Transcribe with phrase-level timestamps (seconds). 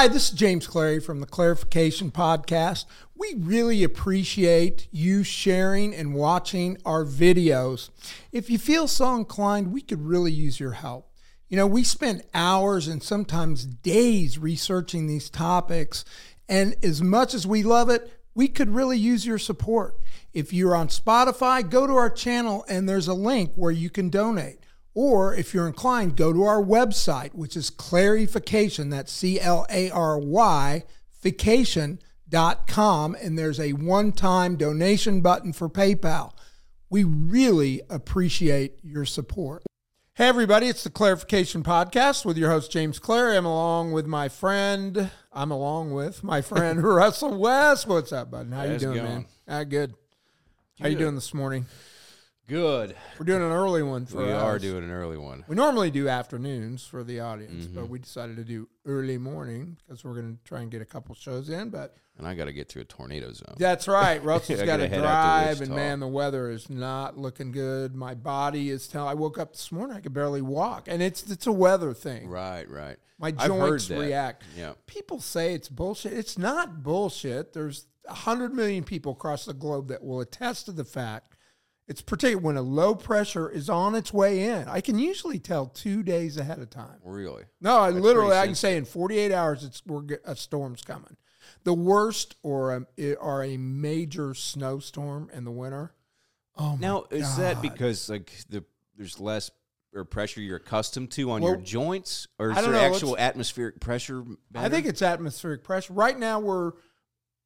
[0.00, 2.86] Hi, this is James Clary from the Claryfication Podcast.
[3.14, 7.90] We really appreciate you sharing and watching our videos.
[8.32, 11.12] If you feel so inclined, we could really use your help.
[11.50, 16.06] You know, we spend hours and sometimes days researching these topics,
[16.48, 19.98] and as much as we love it, we could really use your support.
[20.32, 24.08] If you're on Spotify, go to our channel and there's a link where you can
[24.08, 24.60] donate.
[24.94, 29.90] Or if you're inclined, go to our website, which is clarification, that's C L A
[29.90, 30.82] R Y,
[31.22, 36.32] vacation.com, and there's a one time donation button for PayPal.
[36.88, 39.62] We really appreciate your support.
[40.14, 43.36] Hey, everybody, it's the Claryfication Podcast with your host, James Clary.
[43.36, 47.86] I'm along with my friend, I'm along with my friend, Russell West.
[47.86, 48.48] What's up, bud?
[48.52, 49.26] How you How's it doing, man?
[49.48, 49.94] Ah, good.
[50.80, 51.66] How you doing this morning?
[52.50, 52.96] Good.
[53.18, 54.42] We're doing an early one for We us.
[54.42, 55.44] are doing an early one.
[55.48, 57.92] We normally do afternoons for the audience, but Mm-hmm.
[57.92, 61.14] we decided to do early morning because we're going to try and get a couple
[61.14, 61.70] shows in.
[61.70, 63.54] But And I got to get to a tornado zone.
[63.56, 64.22] that's right.
[64.24, 65.74] Russell's I got to gotta head out to drive, and Wichita.
[65.76, 67.94] man, the weather is not looking good.
[67.94, 69.10] My body is telling.
[69.10, 72.28] I woke up this morning, I could barely walk, and it's it's a weather thing.
[72.28, 72.96] Right, right.
[73.18, 73.98] My I've heard joints that.
[74.00, 74.44] react.
[74.56, 74.72] Yeah.
[74.86, 76.14] People say it's bullshit.
[76.14, 77.52] It's not bullshit.
[77.52, 81.36] There's a hundred million people across the globe that will attest to the fact.
[81.90, 84.68] It's particularly when a low pressure is on its way in.
[84.68, 87.00] I can usually tell two days ahead of time.
[87.02, 87.42] Really?
[87.60, 91.16] No, I That's literally I can say in 48 hours it's we're a storm's coming.
[91.64, 95.92] The worst or a, it- or a major snowstorm in the winter.
[96.56, 98.62] Oh Now, is that because like the
[98.96, 99.50] there's less
[99.92, 103.80] or pressure you're accustomed to on Well, your joints, or is there know, actual atmospheric
[103.80, 104.24] pressure?
[104.54, 105.92] I think it's atmospheric pressure.
[105.92, 106.74] Right now we're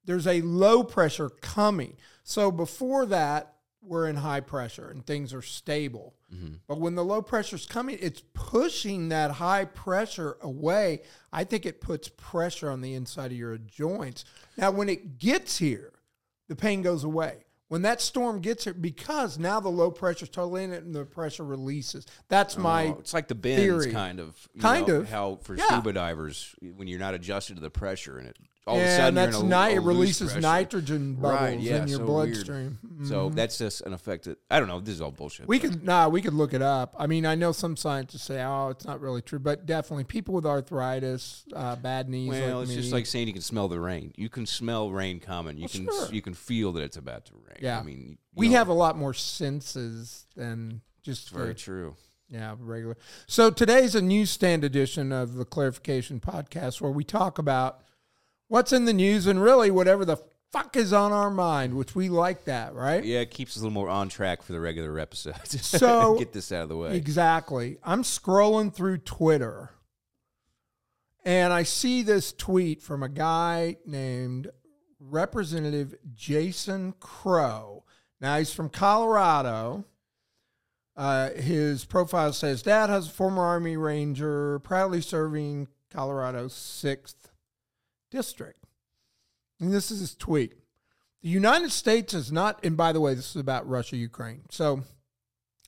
[0.05, 1.97] there's a low pressure coming.
[2.23, 3.54] So before that
[3.87, 6.15] we're in high pressure and things are stable.
[6.33, 6.55] Mm-hmm.
[6.67, 11.01] But when the low pressure is coming, it's pushing that high pressure away.
[11.31, 14.25] I think it puts pressure on the inside of your joints.
[14.57, 15.93] Now, when it gets here,
[16.47, 17.39] the pain goes away.
[17.67, 20.93] When that storm gets here, because now the low pressure is totally in it and
[20.93, 22.05] the pressure releases.
[22.29, 23.91] That's my Oh, it's like the bends, theory.
[23.91, 24.37] kind of.
[24.53, 25.09] you Kind know, of.
[25.09, 25.65] how for Yeah.
[25.67, 28.97] scuba divers when you're not adjusted to the pressure and it all of a and
[28.97, 32.79] sudden that's a, ni- it releases nitrogen bubbles Right, yeah, in your so bloodstream.
[33.05, 33.35] So Mhm.
[33.35, 34.79] that's just an effect that I don't know.
[34.79, 35.47] This is all bullshit.
[35.47, 36.95] We but- could nah, we could look it up.
[36.97, 40.33] I mean, I know some scientists say, "Oh, it's not really true," but definitely people
[40.33, 42.29] with arthritis, uh, bad knees.
[42.29, 44.13] Well, like it's me, just like saying you can smell the rain.
[44.15, 45.57] You can smell rain coming.
[45.57, 46.13] You Well, can sure.
[46.15, 47.57] you can feel that it's about to rain.
[47.61, 47.79] Yeah.
[47.79, 51.95] I mean, we know, have a lot more senses than just very the- true.
[52.29, 52.97] yeah regular.
[53.27, 57.81] So today's a newsstand edition of the Claryfication Podcast, where we talk about
[58.47, 60.17] what's in the news and really whatever the
[60.51, 63.03] fuck is on our mind, which we like that, right?
[63.03, 65.61] Yeah, it keeps us a little more on track for the regular episodes.
[65.65, 66.95] So- get this out of the way.
[66.95, 67.77] Exactly.
[67.83, 69.71] I'm scrolling through Twitter
[71.25, 74.49] and I see this tweet from a guy named
[74.99, 77.83] Representative Jason Crow.
[78.21, 79.85] Now he's from Colorado.
[80.95, 87.31] Uh, his profile says dad has a former Army Ranger, proudly serving Colorado's sixth
[88.15, 88.65] district.
[89.59, 90.55] And this is his tweet.
[91.21, 94.43] The United States is not, and by the way, this is about Russia Ukraine.
[94.49, 94.83] So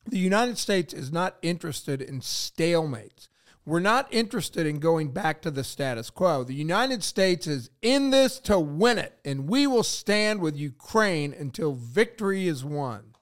[0.06, 3.28] the United States is not interested in stalemates.
[3.66, 6.44] We're not interested in going back to the status quo.
[6.46, 11.34] The United States is in this to win it, and we will stand with Ukraine
[11.34, 13.16] until victory is won.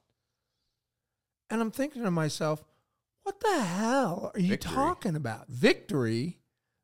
[1.50, 2.62] And I'm thinking to myself,
[3.24, 4.72] what the hell are you Victory?
[4.72, 5.48] talking about?
[5.48, 6.38] Victory?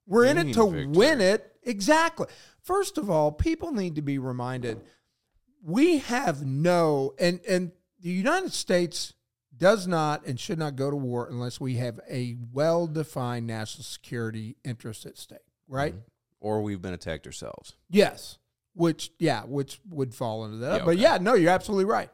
[0.08, 0.86] We're in it to victory.
[0.86, 1.51] win it.
[1.64, 2.26] Exactly.
[2.62, 4.80] First of all, people need to be reminded
[5.62, 9.14] we have no and and the United States
[9.56, 14.56] does not and should not go to war unless we have a well-defined national security
[14.64, 15.38] interest at stake,
[15.68, 15.92] right?
[15.92, 16.02] Mm-hmm.
[16.40, 17.76] Or we've been attacked ourselves.
[17.88, 18.38] Yes.
[18.74, 20.80] Which yeah, which would fall into that.
[20.80, 22.10] Yeah, But yeah, no, you're absolutely right.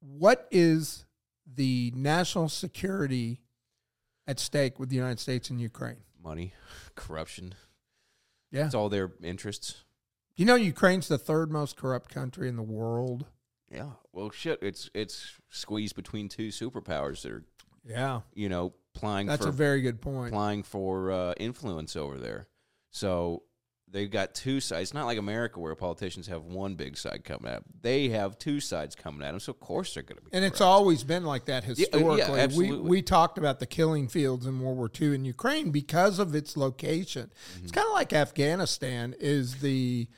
[0.00, 1.04] What is
[1.54, 3.40] the national security
[4.26, 5.96] at stake with the United States and Ukraine?
[6.26, 6.52] Money,
[6.96, 7.54] corruption.
[8.50, 8.66] Yeah.
[8.66, 9.84] It's all their interests.
[10.36, 13.26] You know Ukraine's the third most corrupt country in the world.
[13.70, 13.90] Yeah.
[14.12, 14.58] Well, shit.
[14.60, 17.44] It's it's squeezed between two superpowers that are
[17.84, 18.20] Yeah.
[18.34, 20.28] you know plying That's for a very good point.
[20.28, 22.48] applying for uh, influence over there.
[22.90, 23.42] So
[23.90, 24.82] they've got two sides.
[24.82, 27.64] It's not like America where politicians have one big side coming at 'em.
[27.80, 29.40] They have two sides coming at them.
[29.40, 30.30] So of course they're going to be.
[30.32, 32.32] And it's always been like that yeah, historically.
[32.32, 32.90] we absolutely.
[32.90, 36.56] we talked about the killing fields in World War II in Ukraine because of its
[36.56, 37.30] location.
[37.54, 37.62] Mm-hmm.
[37.64, 40.08] It's kind of like Afghanistan is the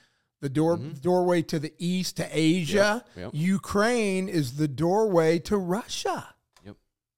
[0.41, 3.05] the door doorway to the east to Asia.
[3.11, 3.21] Mm-hmm.
[3.21, 3.43] Yep, yep.
[3.43, 6.35] Ukraine is the doorway to Russia
[6.65, 6.77] Yep.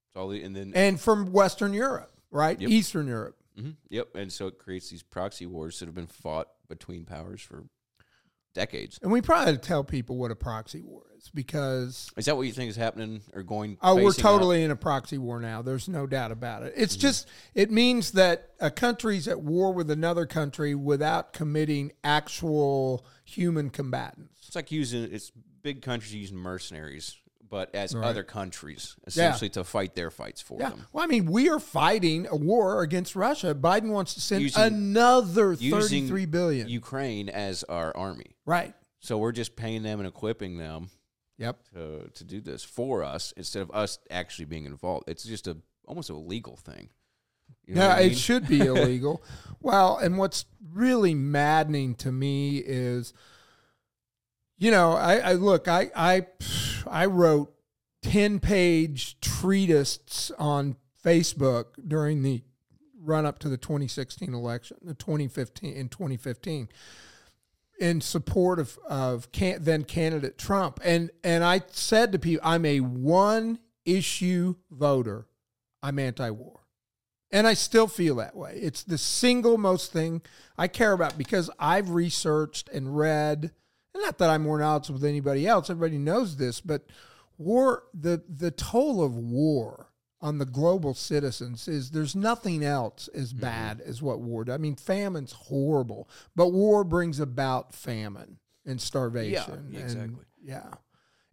[0.08, 2.60] It's all the, and then and from Western Europe, right?
[2.60, 2.70] Yep.
[2.70, 3.36] Eastern Europe.
[3.60, 4.08] Hmm Yep.
[4.14, 7.64] And so it creates these proxy wars that have been fought between powers for
[8.54, 8.98] decades.
[9.02, 12.52] And we probably tell people what a proxy war is because Is that what you
[12.52, 13.78] think is happening or going?
[13.82, 14.32] oh, we're facing out?
[14.32, 15.62] totally in a proxy war now.
[15.62, 16.72] There's no doubt about it.
[16.72, 16.82] Mm-hmm.
[16.82, 23.06] It's just it means that a country's at war with another country without committing actual
[23.24, 24.46] human combatants.
[24.46, 25.30] It's like using it's
[25.62, 27.16] big countries using mercenaries,
[27.50, 28.06] but as Right.
[28.06, 30.70] other countries essentially to fight their fights for Yeah.
[30.70, 30.86] them.
[30.92, 33.54] Well, I mean, we are fighting a war against Russia.
[33.54, 36.68] Biden wants to send Using- another thirty-three billion.
[36.68, 38.36] Ukraine as our army.
[38.46, 38.74] right.
[39.02, 40.90] So we're just paying them and equipping them
[41.38, 41.58] Yep.
[41.74, 45.08] to to do this for us instead of us actually being involved.
[45.08, 45.56] It's just a
[45.86, 46.90] almost a legal thing.
[47.66, 49.22] You know yeah, I it should be illegal.
[49.60, 53.12] well, and what's really maddening to me is,
[54.60, 56.26] you know, I, I look, I, I,
[56.86, 57.52] I wrote
[58.02, 62.42] ten page treatises on Facebook during the
[63.02, 66.68] run up to the 2016 election, the 2015 in 2015
[67.80, 70.78] in support of of can, then candidate Trump.
[70.84, 75.26] And and I said to people, I'm a one issue voter.
[75.82, 76.60] I'm anti-war.
[77.32, 78.58] And I still feel that way.
[78.60, 80.20] It's the single most thing
[80.58, 83.52] I care about because I've researched and read,
[83.94, 85.70] and not that I'm more knowledgeable than anybody else.
[85.70, 86.86] Everybody knows this, but
[87.38, 89.90] war the the toll of war
[90.20, 93.42] on the global citizens is there's nothing else as mm-hmm.
[93.42, 94.54] bad as what war does.
[94.54, 99.68] I mean, famine's horrible, but war brings about famine and starvation.
[99.70, 100.24] Yeah, and- exactly.
[100.42, 100.74] yeah.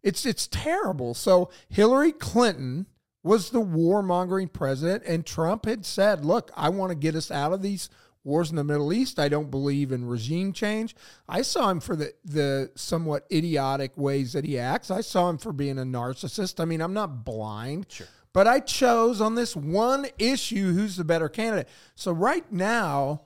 [0.04, 1.14] It's it's terrible.
[1.14, 2.86] So Hillary Clinton
[3.24, 7.52] was the warmongering president, and Trump had said, "Look, I want to get us out
[7.52, 7.90] of these
[8.28, 9.18] wars in the Middle East.
[9.18, 10.96] I don't believe in regime change."
[11.28, 14.92] I saw him for the the somewhat idiotic ways that he acts.
[14.92, 16.60] I saw him for being a narcissist.
[16.60, 17.88] I mean, I'm not blind.
[17.90, 18.08] Sure.
[18.34, 21.68] But I chose on this one issue who's the better candidate.
[21.96, 23.22] So right now,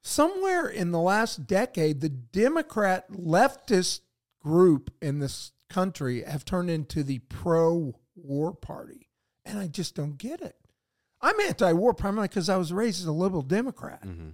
[0.00, 4.00] somewhere in the last decade, the Democrat leftist
[4.40, 9.10] group in this country have turned into the pro war party.
[9.44, 10.56] And I just don't get it.
[11.22, 14.02] I'm anti war primarily because I was raised as a liberal Democrat.
[14.04, 14.32] Mhm.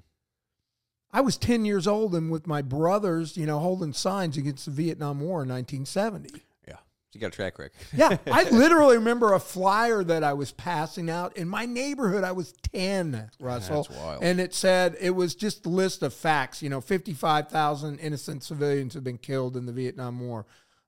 [1.12, 4.70] I was 10 years old and with my brothers, you know, holding signs against the
[4.70, 6.42] Vietnam War in 1970.
[6.66, 6.74] Yeah.
[7.12, 7.72] You got a track record.
[7.94, 12.24] Yeah, I literally remember a flyer that I was passing out in my neighborhood.
[12.24, 13.84] I was 10, Russell.
[13.84, 14.22] That's wild.
[14.22, 16.62] And it said, it was just a list of facts.
[16.62, 20.44] You know, 55,000 innocent civilians have been killed in the Vietnam War.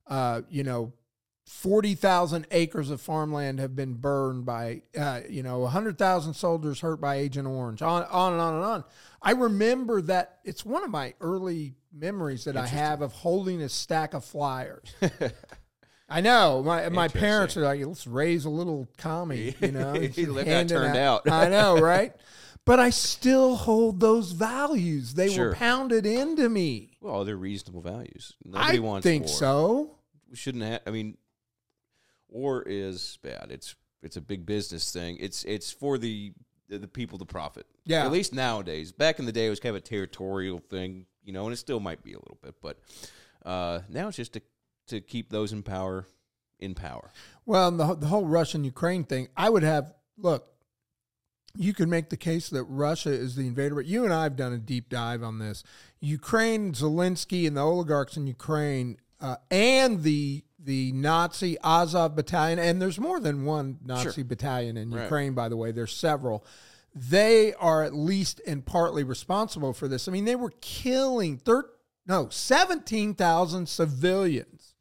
[0.06, 0.92] Uh, you know,
[1.50, 7.16] 40,000 acres of farmland have been burned by, uh, you know, 100,000 soldiers hurt by
[7.16, 8.84] Agent Orange, on, on and on and on.
[9.20, 13.68] I remember that it's one of my early memories that I have of holding a
[13.68, 14.94] stack of flyers.
[16.08, 19.92] I know my my parents are like, let's raise a little commie, you know.
[19.94, 21.28] It handing turned out.
[21.30, 22.14] I know, right?
[22.64, 25.14] But I still hold those values.
[25.14, 25.48] They Sure.
[25.48, 26.92] were pounded into me.
[27.00, 28.34] Well, they're reasonable values.
[28.44, 29.34] Nobody I wants think war.
[29.34, 29.96] so.
[30.30, 30.80] We shouldn't have.
[30.86, 31.16] I mean,
[32.30, 33.48] war is bad.
[33.50, 35.18] It's it's a big business thing.
[35.20, 36.32] It's it's for the
[36.68, 37.66] the, people to profit.
[37.84, 38.04] Yeah.
[38.04, 38.92] At least nowadays.
[38.92, 41.56] Back in the day, it was kind of a territorial thing, you know, and it
[41.56, 42.78] still might be a little bit, but
[43.44, 44.42] uh, now it's just to
[44.88, 46.06] to keep those in power
[46.58, 47.10] in power.
[47.46, 50.46] Well, and the whole- the whole Russian Ukraine thing, I would have look.
[51.56, 54.36] You can make the case that Russia is the invader, but you and I have
[54.36, 55.64] done a deep dive on this.
[55.98, 62.80] Ukraine, Zelensky, and the oligarchs in Ukraine, uh, and the the Nazi Azov battalion, and
[62.82, 64.24] there's more than one Nazi Sure.
[64.24, 65.02] battalion in Right.
[65.04, 65.72] Ukraine, by the way.
[65.72, 66.44] There's several.
[66.94, 70.08] They are at least and partly responsible for this.
[70.08, 71.70] I mean, they were killing thir-
[72.06, 74.74] no seventeen thousand civilians.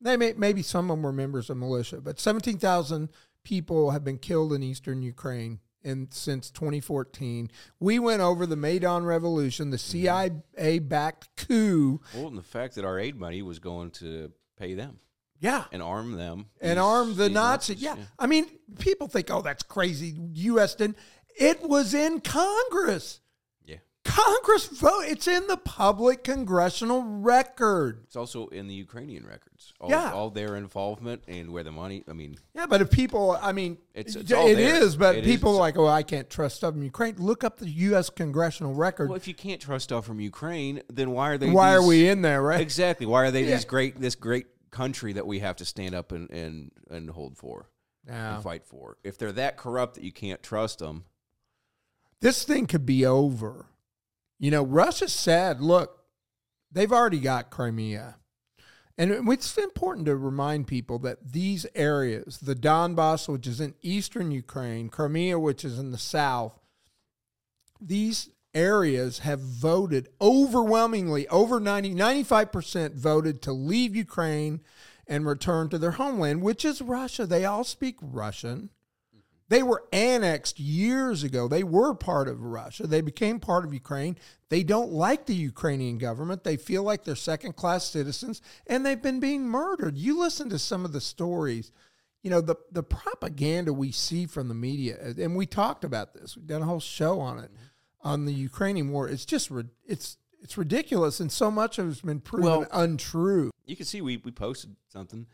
[0.00, 3.08] They may, maybe some of them were members of militia, but 17,000
[3.42, 7.50] people have been killed in eastern Ukraine in, since 2014.
[7.80, 12.00] We went over the Maidan Revolution, the CIA backed coup.
[12.14, 15.00] Well, and the fact that our aid money was going to pay them
[15.40, 15.64] Yeah.
[15.72, 17.80] and arm them And arm the these Nazis.
[17.82, 17.96] Yeah.
[18.18, 18.46] I mean,
[18.78, 20.16] people think, oh, that's crazy.
[20.34, 20.74] U.S.
[20.74, 20.96] didn't.
[21.38, 23.20] It was in Congress.
[23.64, 23.76] yeah.
[24.04, 25.04] Congress vote.
[25.06, 28.00] It's in the public congressional record.
[28.06, 29.72] It's also in the Ukrainian records.
[29.80, 30.12] All, Yeah.
[30.12, 32.02] all their involvement and where the money.
[32.08, 35.30] I mean, Yeah, but if people, I mean, It's- it it's is, but It is.
[35.32, 37.16] people are like, oh, I can't trust stuff from Ukraine.
[37.18, 38.10] Look up the U.S.
[38.10, 39.08] congressional record.
[39.10, 41.50] well, if you can't trust stuff from Ukraine, then why are they?
[41.50, 42.60] Why are we in there, right?
[42.60, 43.06] Exactly.
[43.06, 43.50] Why are they Yeah.
[43.56, 47.36] this great this great country that we have to stand up and and, and hold
[47.36, 47.68] for
[48.06, 48.34] Yeah.
[48.34, 48.96] and fight for?
[49.04, 51.04] If they're that corrupt that you can't trust them,
[52.20, 53.66] This thing could be over.
[54.40, 55.98] You know, Russia said, look,
[56.70, 58.16] they've already got Crimea.
[58.96, 64.32] And it's important to remind people that these areas, the Donbass, which is in eastern
[64.32, 66.58] Ukraine, Crimea, which is in the south,
[67.80, 74.60] these areas have voted overwhelmingly, over 90, 95% voted to leave Ukraine
[75.06, 77.24] and return to their homeland, which is Russia.
[77.24, 78.70] They all speak Russian.
[79.48, 81.48] They were annexed years ago.
[81.48, 82.86] They were part of Russia.
[82.86, 84.18] They became part of Ukraine.
[84.50, 86.44] They don't like the Ukrainian government.
[86.44, 89.96] They feel like they're second class citizens and they've been being murdered.
[89.96, 91.72] You listen to some of the stories,
[92.22, 96.36] you know, the, the propaganda we see from the media, and we talked about this.
[96.36, 97.64] We've done a whole show on it mm-hmm.
[98.02, 99.08] On the Ukrainian war.
[99.08, 99.50] It's just,
[99.86, 101.20] it's, it's ridiculous.
[101.20, 103.50] And so much of it's been proven Well- untrue.
[103.66, 105.26] you can see we, we posted something.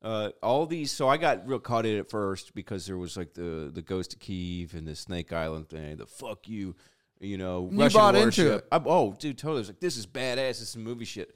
[0.00, 3.34] Uh, all these, so I got real caught in it first because there was like
[3.34, 6.76] the the Ghost of Kiev and the Snake Island thing, the fuck you,
[7.18, 8.62] you know, You Russian bought into worship.
[8.62, 8.68] it.
[8.70, 9.58] I'm, oh, dude, totally.
[9.58, 10.36] I was like, this is badass.
[10.36, 11.34] This is some movie shit.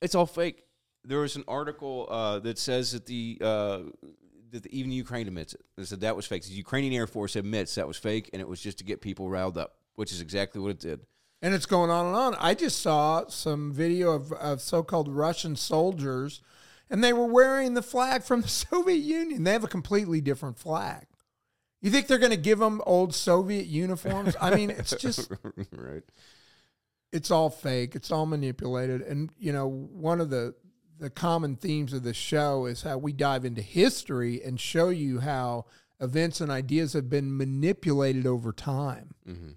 [0.00, 0.64] It's all fake.
[1.04, 3.78] There was an article uh, that says that the uh,
[4.50, 5.60] that the, even Ukraine admits it.
[5.76, 6.42] They said that was fake.
[6.42, 9.28] The Ukrainian Air Force admits that was fake, and it was just to get people
[9.30, 11.00] riled up, which is exactly what it did.
[11.40, 12.36] And it's going on and on.
[12.38, 16.40] I just saw some video of, of so called Russian soldiers,
[16.88, 19.44] and they were wearing the flag from the Soviet Union.
[19.44, 21.06] They have a completely different flag.
[21.80, 24.36] You think they're going to give them old Soviet uniforms?
[24.40, 25.32] I mean, it's just,
[25.72, 26.04] right.
[27.10, 27.96] it's all fake.
[27.96, 29.02] It's all manipulated.
[29.02, 30.54] And, you know, one of the,
[31.00, 35.18] the common themes of the show is how we dive into history and show you
[35.18, 35.64] how
[35.98, 39.50] events and ideas have been manipulated over time hmm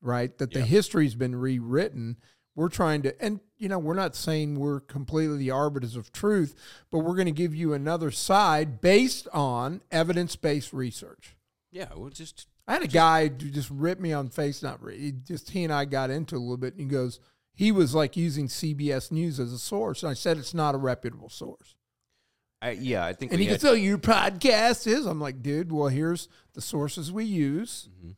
[0.00, 0.36] right?
[0.38, 0.64] That the Yeah.
[0.66, 2.16] history's been rewritten.
[2.56, 6.54] We're trying to, and you know, we're not saying we're completely the arbiters of truth,
[6.90, 11.36] but we're going to give you another side based on evidence based research.
[11.70, 15.12] Yeah, well, just I had a guy who just ripped me on face, not re-
[15.24, 17.20] just he and I got into a little bit, and he goes,
[17.54, 20.78] he was like using CBS News as a source, and I said it's not a
[20.78, 21.76] reputable source.
[22.62, 25.72] I, yeah, I think And he had- goes, "Oh, your podcast is." I'm like, "Dude,
[25.72, 28.16] well, here's the sources we use." Mhm.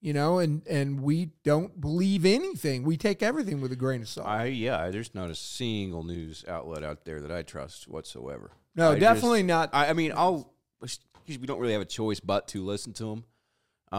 [0.00, 2.84] You know, and and we don't believe anything.
[2.84, 4.28] We take everything with a grain of salt.
[4.28, 8.52] I yeah, there's not a single news outlet out there that I trust whatsoever.
[8.76, 9.70] No, I definitely just- not.
[9.72, 13.24] I, I mean, I'll we don't really have a choice but to listen to them.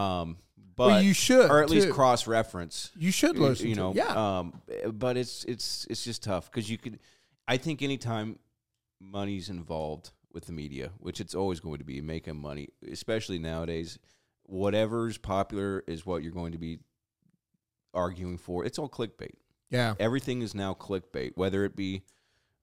[0.00, 0.36] Um,
[0.76, 2.90] but well, you should, or at least cross reference.
[2.96, 3.68] You should listen.
[3.68, 4.38] You to know, yeah.
[4.38, 6.98] Um, but it's it's it's just tough because you could.
[7.46, 8.38] I think anytime
[9.00, 13.98] money's involved with the media, which it's always going to be making money, especially nowadays,
[14.50, 16.78] whatever's popular is what you're going to be
[17.94, 18.64] arguing for.
[18.64, 19.34] It's all clickbait.
[19.70, 19.94] yeah.
[19.98, 22.02] Everything is now clickbait, whether it be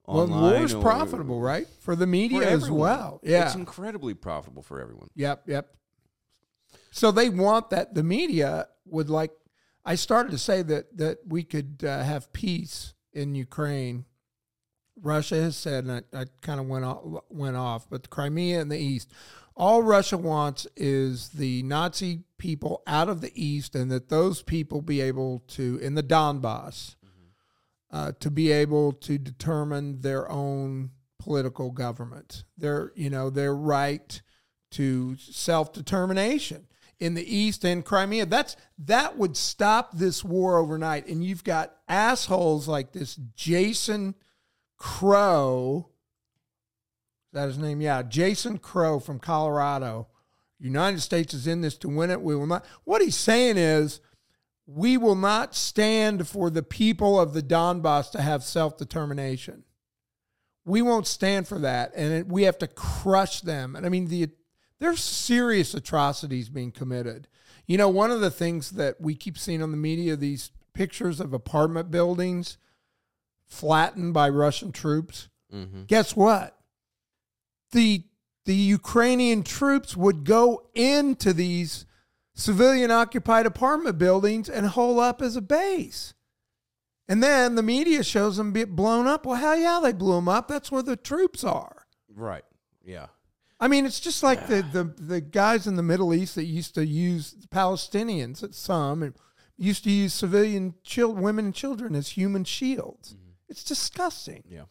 [0.06, 1.66] Well, online war's or- profitable, right?
[1.80, 3.20] For the media for as well.
[3.22, 3.46] Yeah.
[3.46, 5.08] it's incredibly profitable for everyone.
[5.14, 5.74] Yep, yep.
[6.90, 9.30] So they want that the media would like.
[9.84, 14.04] I started to say that that we could uh, have peace in Ukraine.
[15.00, 18.60] Russia has said, and I, I kind of went off, went off, but the Crimea
[18.60, 19.10] and the East,
[19.58, 24.80] all Russia wants is the Nazi people out of the East, and that those people
[24.80, 26.94] be able to in the Donbass
[27.90, 34.22] uh, to be able to determine their own political government, their you know their right
[34.70, 36.66] to self determination
[37.00, 38.26] in the East and Crimea.
[38.26, 41.06] That's that would stop this war overnight.
[41.06, 44.14] And you've got assholes like this Jason
[44.76, 45.90] Crow.
[47.28, 47.80] Is that his name?
[47.80, 50.08] Yeah, Jason Crow from Colorado.
[50.58, 52.20] United States is in this to win it.
[52.20, 52.64] We will not.
[52.84, 54.00] What he's saying is,
[54.66, 59.64] we will not stand for the people of the Donbass to have self determination.
[60.64, 63.76] We won't stand for that, and it, we have to crush them.
[63.76, 64.28] And I mean, the
[64.78, 67.28] there's serious atrocities being committed.
[67.66, 71.20] You know, one of the things that we keep seeing on the media these pictures
[71.20, 72.58] of apartment buildings
[73.46, 75.28] flattened by Russian troops.
[75.52, 75.84] Mm-hmm.
[75.84, 76.57] Guess what?
[77.72, 78.04] The
[78.44, 81.84] the Ukrainian troops would go into these
[82.34, 86.14] civilian occupied apartment buildings and hole up as a base.
[87.08, 89.26] And then the media shows them get blown up.
[89.26, 90.48] Well, hell yeah, they blew them up.
[90.48, 91.86] That's where the troops are.
[92.14, 92.44] Right.
[92.82, 93.06] Yeah.
[93.60, 96.74] I mean, it's just like the, the, the guys in the Middle East that used
[96.76, 99.14] to use Palestinians, at some, and
[99.56, 103.14] used to use civilian chil- women and children as human shields.
[103.14, 103.30] Mm-hmm.
[103.48, 104.44] It's disgusting.
[104.48, 104.64] Yeah.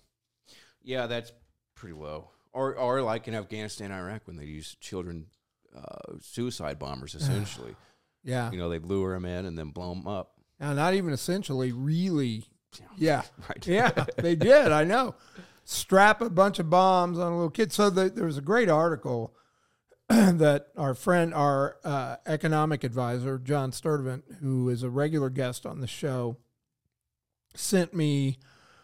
[0.82, 1.34] Yeah, that's
[1.75, 2.30] pretty low.
[2.54, 5.27] Or or like in Afghanistan, Iraq, when they use children
[5.75, 7.75] uh, suicide bombers, essentially.
[8.24, 8.51] Yeah.
[8.51, 10.34] you know, they lure them in and then blow them up.
[10.60, 12.44] Now, not even essentially, really.
[12.98, 13.22] Yeah.
[13.48, 13.66] Right.
[13.66, 14.72] Yeah, they did.
[14.72, 15.16] I know.
[15.63, 17.72] Strap a bunch of bombs on a little kid.
[17.72, 19.34] So the, there was a great article
[20.10, 25.80] that our friend, our uh, economic advisor, John Sturdivant, who is a regular guest on
[25.80, 26.38] the show,
[27.56, 28.39] sent me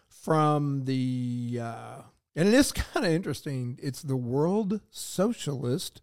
[0.07, 2.01] from the, uh,
[2.35, 3.79] and it is kind of interesting.
[3.81, 6.01] It's the World Socialist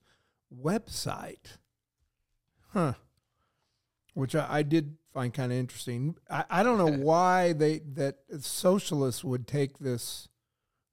[0.55, 1.57] website.
[2.73, 2.93] Huh.
[4.15, 6.15] which I, I did find kind of interesting.
[6.31, 10.29] I, I don't know why they that socialists would take this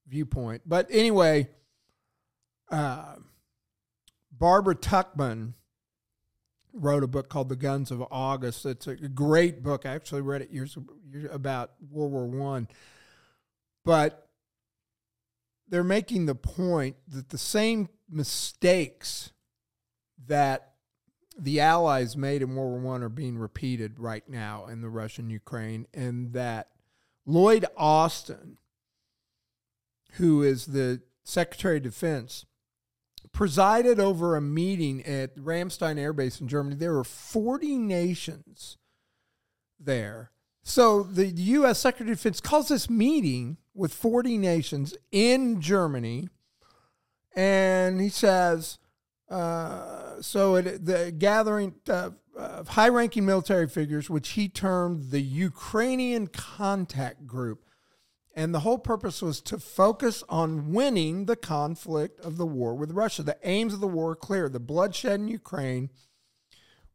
[0.08, 1.50] viewpoint, but anyway,
[2.72, 3.16] uh,
[4.32, 5.54] Barbara Tuchman
[6.74, 8.66] wrote a book called The Guns of August.
[8.66, 9.86] It's a great book.
[9.86, 10.78] I actually read it years,
[11.12, 12.68] years about World War One,
[13.84, 14.27] but
[15.70, 19.32] they're making the point that the same mistakes
[20.28, 20.74] that
[21.38, 25.30] the Allies made in World War One are being repeated right now in the Russian
[25.30, 26.70] Ukraine, and that
[27.26, 28.58] Lloyd Austin,
[30.14, 32.46] who is the Secretary of Defense,
[33.32, 36.76] presided over a meeting at Ramstein Air Base in Germany.
[36.76, 38.78] There were 40 nations
[39.80, 40.32] there.
[40.64, 41.80] So the U.S.
[41.80, 46.28] Secretary of Defense calls this meeting with 40 nations in Germany,
[47.36, 48.80] and he says,
[49.30, 57.28] uh, so it, the gathering of high-ranking military figures, which he termed the Ukrainian Contact
[57.28, 57.64] Group,
[58.36, 62.92] and the whole purpose was to focus on winning the conflict of the war with
[62.92, 63.24] Russia.
[63.24, 64.48] The aims of the war are clear.
[64.48, 65.90] The bloodshed in Ukraine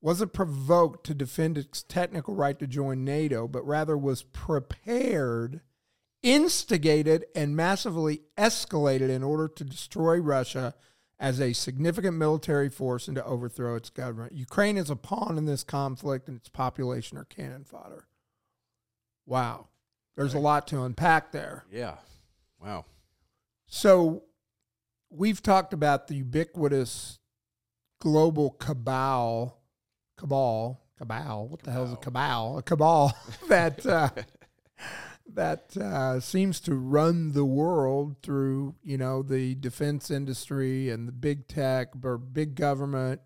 [0.01, 5.61] wasn't provoked to defend its technical right to join NATO, but rather was prepared,
[6.23, 10.75] instigated, and massively escalated in order to destroy Russia
[11.19, 14.33] as a significant military force and to overthrow its government.
[14.33, 18.07] Ukraine is a pawn in this conflict, and its population are cannon fodder.
[19.27, 19.69] Wow.
[20.17, 21.65] There's a lot to unpack there.
[21.71, 21.97] Yeah.
[22.61, 22.85] Wow.
[23.67, 24.25] So
[25.11, 27.19] we've talked about the ubiquitous
[28.01, 29.61] global cabal,
[30.19, 31.49] cabal, cabal.
[31.49, 32.59] What the hell is a cabal?
[32.59, 33.17] A cabal
[33.49, 34.11] that uh,
[35.35, 41.13] that uh, seems to run the world through you know the defense industry and the
[41.13, 43.21] big tech or big government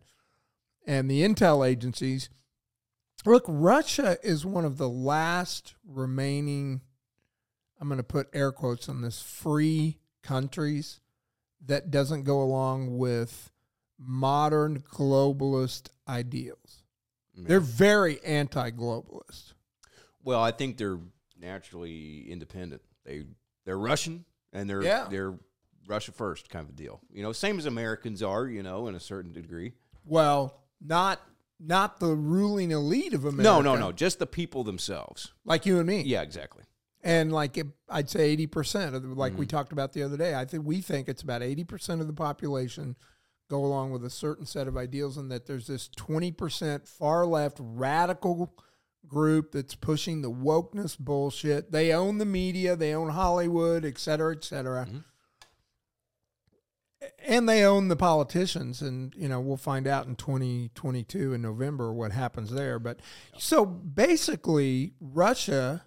[0.87, 2.31] and the intel agencies.
[3.25, 6.83] Look, Russia is one of the last remaining,
[7.81, 11.01] I'm going to put air quotes on this, free countries
[11.65, 13.51] that doesn't go along with
[13.99, 16.85] modern globalist ideals.
[17.39, 19.53] They're very anti globalist.
[20.23, 20.99] Well, I think they're
[21.41, 22.83] naturally independent.
[23.05, 23.25] They
[23.65, 25.07] they're Russian and they're Yeah.
[25.11, 25.35] they're
[25.87, 27.01] Russia first kind of a deal.
[27.13, 29.73] You know, same as Americans are, you know, in a certain degree.
[30.05, 31.21] Well, not
[31.59, 33.43] not the ruling elite of America.
[33.43, 35.33] No, no, no, just the people themselves.
[35.45, 36.03] Like you and me.
[36.03, 36.65] Yeah, exactly.
[37.03, 39.41] And like it, I'd say eighty percent of the, like Mm-hmm.
[39.41, 40.35] we talked about the other day.
[40.35, 42.97] I think we think it's about eighty percent of the population
[43.49, 47.25] go along with a certain set of ideals, and that there's this twenty percent far
[47.25, 48.53] left radical
[49.09, 51.73] group that's pushing the wokeness bullshit.
[51.73, 54.87] They own the media, they own Hollywood, et cetera, et cetera.
[54.87, 54.99] Mm-hmm.
[57.27, 61.93] And they own the politicians, and you know we'll find out in 2022 in November
[61.93, 62.79] what happens there.
[62.79, 63.01] But
[63.37, 65.85] so basically, Russia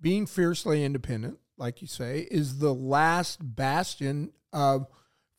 [0.00, 4.86] being fiercely independent, like you say, is the last bastion of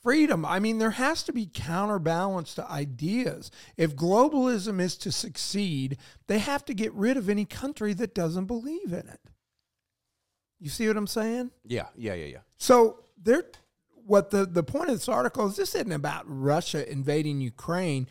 [0.06, 0.46] freedom.
[0.46, 3.50] I mean, there has to be counterbalance to ideas.
[3.76, 8.46] If globalism is to succeed, they have to get rid of any country that doesn't
[8.46, 9.20] believe in it.
[10.60, 11.50] You see what I'm saying?
[11.64, 12.40] Yeah, yeah, yeah, yeah.
[12.58, 13.46] So they're
[14.06, 18.08] what the, the point of this article is this isn't about Russia invading Ukraine.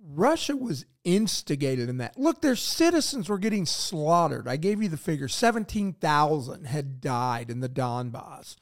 [0.00, 2.16] Russia was instigated in that.
[2.16, 4.46] Look, their citizens were getting slaughtered.
[4.46, 8.54] I gave you the figure 17,000 had died in the Donbass.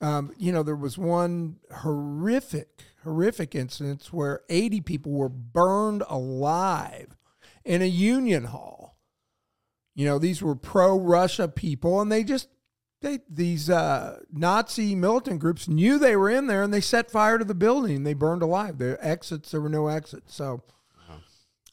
[0.00, 7.16] Um, you know, there was one horrific, horrific instance where 80 people were burned alive
[7.64, 8.96] in a union hall.
[9.94, 12.48] You know, these were pro Russia people, and they just
[13.02, 17.38] they these uh, Nazi militant groups knew they were in there, and they set fire
[17.38, 17.96] to the building.
[17.96, 18.78] and They burned alive.
[18.78, 20.34] Their exits, there were no exits.
[20.34, 20.62] So,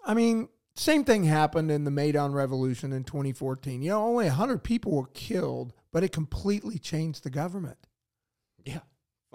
[0.05, 3.81] I mean, same thing happened in the Maidan Revolution in 2014.
[3.81, 7.86] You know, only 100 people were killed, but it completely changed the government.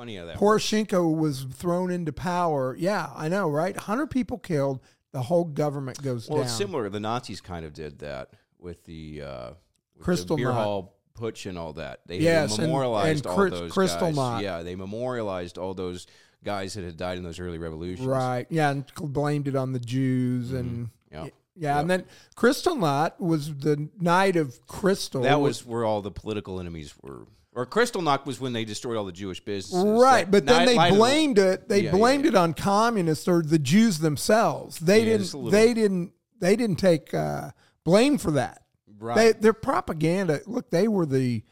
[0.09, 0.37] How that.
[0.37, 2.77] Poroshenko was thrown into power.
[2.79, 3.75] Yeah, I know, right?
[3.75, 4.81] 100 people killed.
[5.13, 6.47] The whole government goes Well, down.
[6.47, 6.89] it's similar.
[6.89, 9.51] The Nazis kind of did that with the uh,
[9.97, 10.65] with Crystal the beer Knot.
[10.65, 12.01] hall putsch and all that.
[12.07, 14.17] They, Yes, they and- memorialized and all those Crystal guys.
[14.17, 14.43] Knot.
[14.43, 16.07] Yeah, they memorialized all those
[16.43, 18.07] guys that had died in those early revolutions.
[18.07, 18.47] Right.
[18.51, 21.27] Yeah, and blamed it on the Jews and Yeah.
[21.55, 22.05] yeah, and then
[22.37, 25.23] Kristallnacht was the night of Crystal.
[25.23, 27.27] That was where all the political enemies were.
[27.55, 29.85] Or Kristallnacht was when they destroyed all the Jewish businesses.
[30.01, 31.69] right, but then they light of the- blamed it.
[31.69, 32.31] They Yeah, yeah, blamed yeah.
[32.31, 34.79] it on communists or the Jews themselves.
[34.79, 35.51] They Yeah, didn't.
[35.51, 36.13] They didn't.
[36.41, 37.51] They didn't take uh,
[37.85, 38.63] blame for that.
[38.99, 39.17] Right.
[39.17, 40.41] They, their propaganda.
[40.47, 41.43] Look, they were the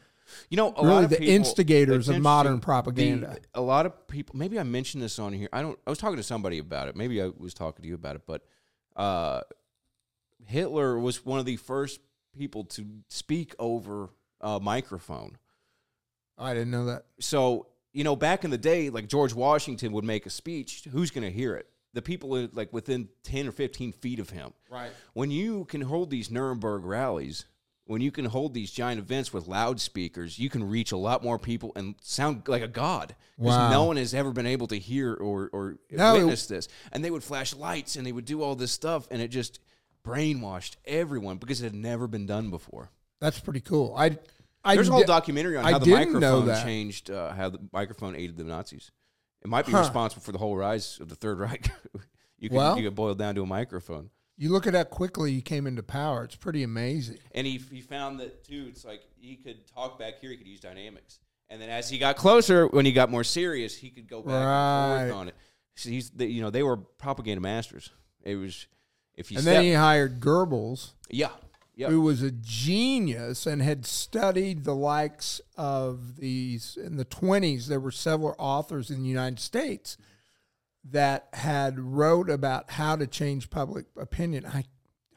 [0.49, 3.37] You know, really the people- instigators of modern propaganda.
[3.53, 4.37] The- a lot of people.
[4.37, 5.49] Maybe I mentioned this on here.
[5.53, 5.77] I don't.
[5.85, 6.95] I was talking to somebody about it.
[6.95, 8.23] Maybe I was talking to you about it.
[8.25, 8.43] But
[8.95, 9.41] uh,
[10.45, 11.99] Hitler was one of the first
[12.37, 14.09] people to speak over
[14.39, 15.37] a microphone.
[16.37, 17.05] I didn't know that.
[17.19, 20.87] So you know, back in the day, like George Washington would make a speech.
[20.91, 21.67] Who's going to hear it?
[21.93, 24.53] The people in, like within ten or fifteen feet of him.
[24.69, 24.91] Right.
[25.13, 27.45] When you can hold these Nuremberg rallies,
[27.83, 31.37] when you can hold these giant events with loudspeakers, you can reach a lot more
[31.37, 33.13] people and sound like a god.
[33.37, 33.69] Because Wow.
[33.71, 36.69] no one has ever been able to hear or, or No, it- witness this.
[36.93, 39.59] And they would flash lights and they would do all this stuff, and it just
[40.05, 42.89] brainwashed everyone because it had never been done before.
[43.19, 43.93] That's pretty cool.
[43.97, 44.17] I,
[44.63, 46.63] I There's a whole di- documentary on I how the didn't know microphone that.
[46.63, 48.91] changed, uh, how the microphone aided the Nazis.
[49.41, 49.79] It might be Huh.
[49.79, 51.69] responsible for the whole rise of the Third Reich.
[52.37, 54.09] you could Well- you could boil down to a microphone.
[54.37, 56.23] You look at how quickly he came into power.
[56.23, 57.19] It's pretty amazing.
[57.33, 58.65] And he, he found that too.
[58.69, 60.31] It's like he could talk back here.
[60.31, 61.19] He could use dynamics.
[61.49, 64.33] And then as he got closer, when he got more serious, he could go back
[64.33, 65.03] and Right.
[65.09, 65.35] forth on it.
[65.75, 67.89] So he's, the, you know, they were propaganda masters.
[68.23, 68.67] It was
[69.15, 71.29] if you and then he hired Goebbels, yeah,
[71.81, 77.65] yeah, who was a genius and had studied the likes of these in the 20s.
[77.65, 79.97] There were several authors in the United States
[80.83, 84.45] that had wrote about how to change public opinion.
[84.45, 84.65] I,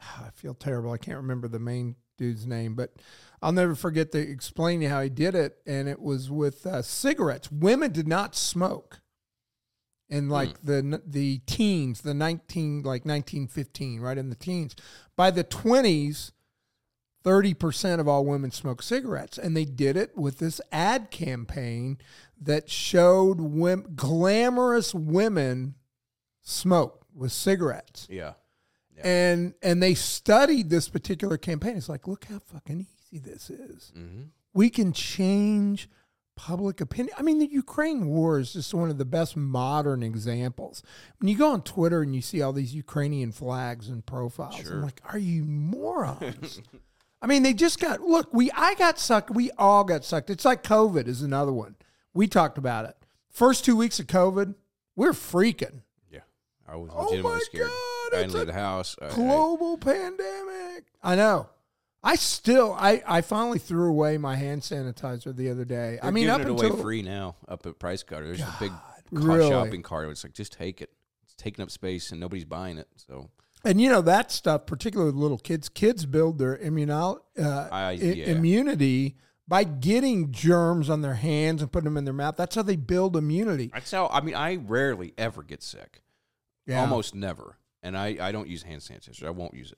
[0.01, 0.91] I feel terrible.
[0.91, 2.93] I can't remember the main dude's name, but
[3.41, 5.57] I'll never forget to explain how he did it.
[5.67, 7.51] And it was with uh, cigarettes.
[7.51, 9.01] Women did not smoke
[10.09, 14.75] in like the the teens, the 19 like 1915, right in the teens.
[15.15, 16.31] By the 20s,
[17.25, 21.97] 30% of all women smoke cigarettes and they did it with this ad campaign
[22.39, 25.75] that showed women, glamorous women
[26.41, 28.07] smoke with cigarettes.
[28.09, 28.33] yeah.
[29.03, 31.75] And and they studied this particular campaign.
[31.75, 33.91] It's like, look how fucking easy this is.
[33.93, 35.89] hmm We can change
[36.37, 37.13] public opinion.
[37.17, 40.81] I mean, the Ukraine war is just one of the best modern examples.
[41.19, 44.73] When you go on Twitter and you see all these Ukrainian flags and profiles, Sure.
[44.77, 46.61] I'm like, are you morons?
[47.21, 48.33] I mean, they just got look.
[48.33, 49.31] We I got sucked.
[49.31, 50.29] We all got sucked.
[50.29, 51.75] It's like COVID is another one.
[52.13, 52.95] We talked about it.
[53.29, 54.55] First two weeks of COVID,
[54.95, 55.81] we're freaking.
[56.11, 56.19] Yeah.
[56.67, 57.67] I was Oh legitimately my scared.
[57.67, 58.95] God, I didn't leave the house.
[59.01, 60.85] I- I- global pandemic.
[61.03, 61.49] I know.
[62.03, 65.97] I still, I, I finally threw away my hand sanitizer the other day.
[66.03, 68.27] I mean, up it away until free now up at Price Cutter.
[68.27, 69.49] There's a big car really?
[69.49, 70.07] shopping cart.
[70.09, 70.91] It's like just take it.
[71.23, 72.87] It's taking up space and nobody's buying it.
[72.95, 73.31] So
[73.65, 75.67] and you know that stuff, particularly with little kids.
[75.69, 78.25] Kids build their immuno, uh, I- i- yeah.
[78.27, 82.35] immunity by getting germs on their hands and putting them in their mouth.
[82.37, 83.71] That's how they build immunity.
[83.73, 84.07] that's how.
[84.07, 86.01] I mean, I rarely ever get sick.
[86.65, 86.81] Yeah.
[86.81, 87.57] Almost never.
[87.83, 89.27] And I, I don't use hand sanitizer.
[89.27, 89.77] I won't use it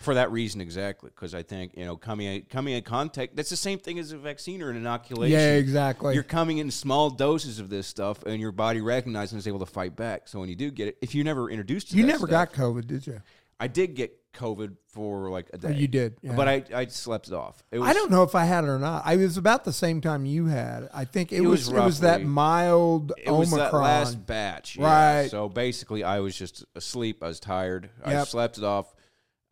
[0.00, 3.36] for that reason exactly because I think you know coming in, coming in contact.
[3.36, 5.38] That's the same thing as a vaccine or an inoculation.
[5.38, 6.14] Yeah, exactly.
[6.14, 9.60] You're coming in small doses of this stuff, and your body recognizes and is able
[9.60, 10.26] to fight back.
[10.28, 12.52] So when you do get it, if you never introduced to you never stuff- got
[12.52, 13.20] COVID, did you?
[13.60, 15.76] I did get COVID for like a Oh, day.
[15.78, 16.16] you did.
[16.20, 16.34] yeah.
[16.34, 17.62] but I, I slept it off.
[17.70, 19.02] It was, I don't know if I had it or not.
[19.06, 20.88] I was about the same time you had.
[20.92, 23.70] I think it, It was, was it was that mild It was Omicron.
[23.72, 25.20] that last batch, yeah.
[25.20, 25.30] Right.
[25.30, 27.22] So basically, I was just asleep.
[27.22, 27.90] I was tired.
[28.04, 28.92] I slept it off.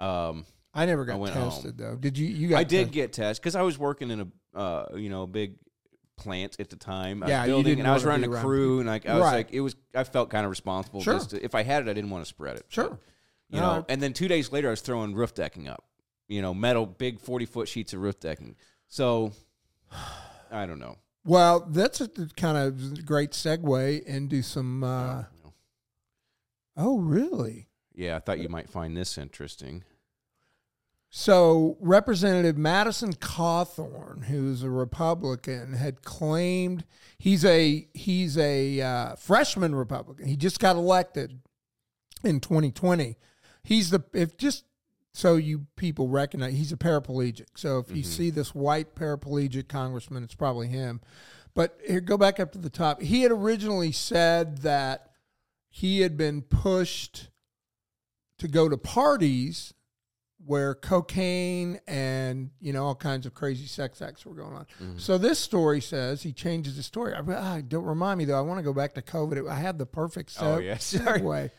[0.01, 1.91] Um, I never I got went tested home.
[1.93, 1.97] though.
[1.97, 2.27] Did you?
[2.29, 2.59] You got?
[2.59, 2.93] I did tested?
[2.93, 4.21] get tested because I was working in
[4.55, 5.57] a uh, you know a big
[6.17, 7.23] plant at the time.
[7.23, 9.33] I Yeah, you building, and I was running a crew, and like I was Right.
[9.37, 9.77] like it was.
[9.95, 11.03] I felt kind of responsible.
[11.03, 11.15] Sure.
[11.15, 12.67] Just to, if I had it, I didn't want to spread it.
[12.69, 12.89] Sure.
[12.91, 12.99] But,
[13.51, 15.85] you No, know, and then two days later, I was throwing roof decking up.
[16.29, 18.55] You know, metal, big forty foot sheets of roof decking.
[18.87, 19.33] So
[20.51, 20.97] I don't know.
[21.25, 24.85] Well, that's a kind of great segue into some.
[24.85, 25.25] Uh,
[26.77, 27.69] oh, really?
[27.95, 29.83] Yeah, I thought you might find this interesting.
[31.13, 36.85] So, Representative Madison Cawthorn, who's a Republican, had claimed
[37.19, 40.27] he's a he's a uh, freshman Republican.
[40.27, 41.41] He just got elected
[42.23, 43.17] in 2020.
[43.65, 44.65] He's the if just
[45.13, 47.49] so you people recognize he's a paraplegic.
[47.57, 51.01] So if you see this white paraplegic congressman, it's probably him.
[51.55, 53.03] But here, go back up to the top.
[53.03, 55.11] He had originally said that
[55.69, 57.31] he had been pushed
[58.39, 59.75] to go to parties
[60.47, 64.67] where cocaine and you know all kinds of crazy sex acts were going on.
[64.99, 67.15] So this story says he changes the story.
[67.15, 68.39] I, ah, don't remind me though.
[68.39, 69.49] I want to go back to COVID.
[69.51, 71.21] I had the perfect Oh, se- yeah, sorry.
[71.21, 71.51] segue.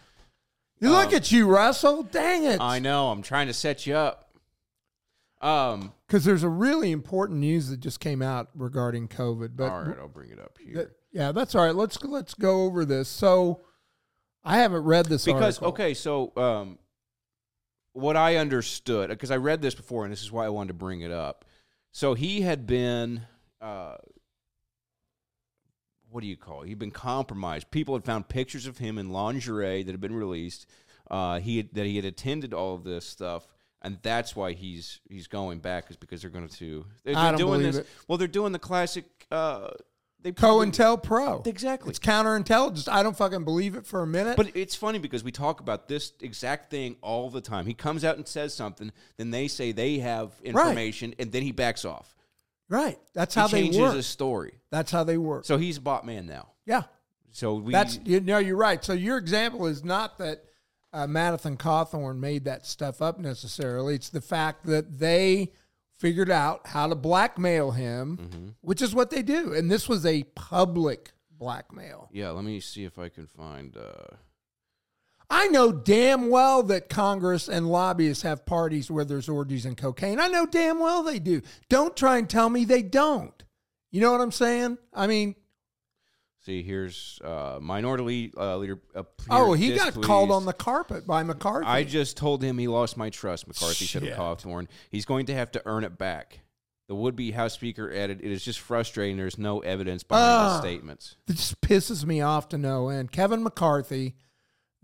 [0.80, 2.02] You look Um, at you, Russell.
[2.04, 2.60] Dang it!
[2.60, 3.12] I know.
[3.12, 4.30] I'm trying to set you up.
[5.42, 5.94] Um.
[6.08, 9.52] Because there's a really important news that just came out regarding COVID.
[9.56, 10.76] But all right, I'll bring it up here.
[10.76, 11.76] that- yeah, that's all right.
[11.76, 13.10] Let's let's go over this.
[13.10, 13.62] So
[14.44, 15.68] I haven't read this because article.
[15.70, 16.80] okay, so um,
[17.94, 20.74] what I understood because I read this before, and this is why I wanted to
[20.76, 21.46] bring it up.
[21.92, 23.22] So he had been,
[23.60, 23.96] uh,
[26.10, 26.62] what do you call?
[26.64, 26.68] it?
[26.68, 27.70] He'd been compromised.
[27.72, 30.68] People had found pictures of him in lingerie that had been released.
[31.10, 33.48] Uh, he had, that he had attended all of this stuff.
[33.82, 37.38] and that's why he's he's going back is because they're going to they're, they're don't
[37.38, 37.78] doing believe this.
[37.86, 37.88] it.
[38.08, 39.06] Well, they're doing the classic.
[39.32, 39.72] Uh,
[40.24, 41.46] they COINTELPRO.
[41.48, 41.90] Exactly.
[41.90, 42.88] It's counterintelligence.
[42.88, 44.38] I don't fucking believe it for a minute.
[44.38, 47.66] But it's funny because we talk about this exact thing all the time.
[47.66, 51.52] He comes out and says something, then they say they have information, and then he
[51.52, 52.16] backs off.
[52.70, 52.98] right.
[53.14, 53.96] That's He how they changes work.
[53.96, 54.54] his story.
[54.70, 55.46] That's how they work.
[55.46, 56.50] So he's a bot man now.
[56.66, 56.84] yeah.
[57.34, 58.84] So we That's you know you're right.
[58.84, 60.44] So your example is not that
[60.92, 63.96] uh, Madison Cawthorn made that stuff up necessarily.
[63.96, 65.54] It's the fact that they
[66.02, 68.48] figured out how to blackmail him, Mm-hmm.
[68.62, 69.54] which is what they do.
[69.54, 72.10] And this was a public blackmail.
[72.12, 72.32] yeah.
[72.32, 73.78] Let me see if I can find.
[73.78, 74.16] Uh,
[75.30, 80.20] I know damn well that Congress and lobbyists have parties where there's orgies and cocaine.
[80.20, 81.42] I know damn well they do.
[81.70, 83.42] Don't try and tell me they don't.
[83.92, 84.78] You know what I'm saying?
[84.94, 85.36] I mean,
[86.46, 88.80] see, here's uh, minority uh, leader.
[89.30, 91.68] oh, he got called on the carpet by McCarthy.
[91.68, 93.48] I just told him he lost my trust.
[93.48, 94.18] McCarthy said of Shit.
[94.18, 94.68] Cawthorn.
[94.90, 96.40] He's going to have to earn it back.
[96.88, 99.16] The would-be House Speaker added, "It is just frustrating.
[99.16, 100.54] There's no evidence behind Ah.
[100.56, 103.12] the statements." It just pisses me off to no end.
[103.14, 104.16] Kevin McCarthy,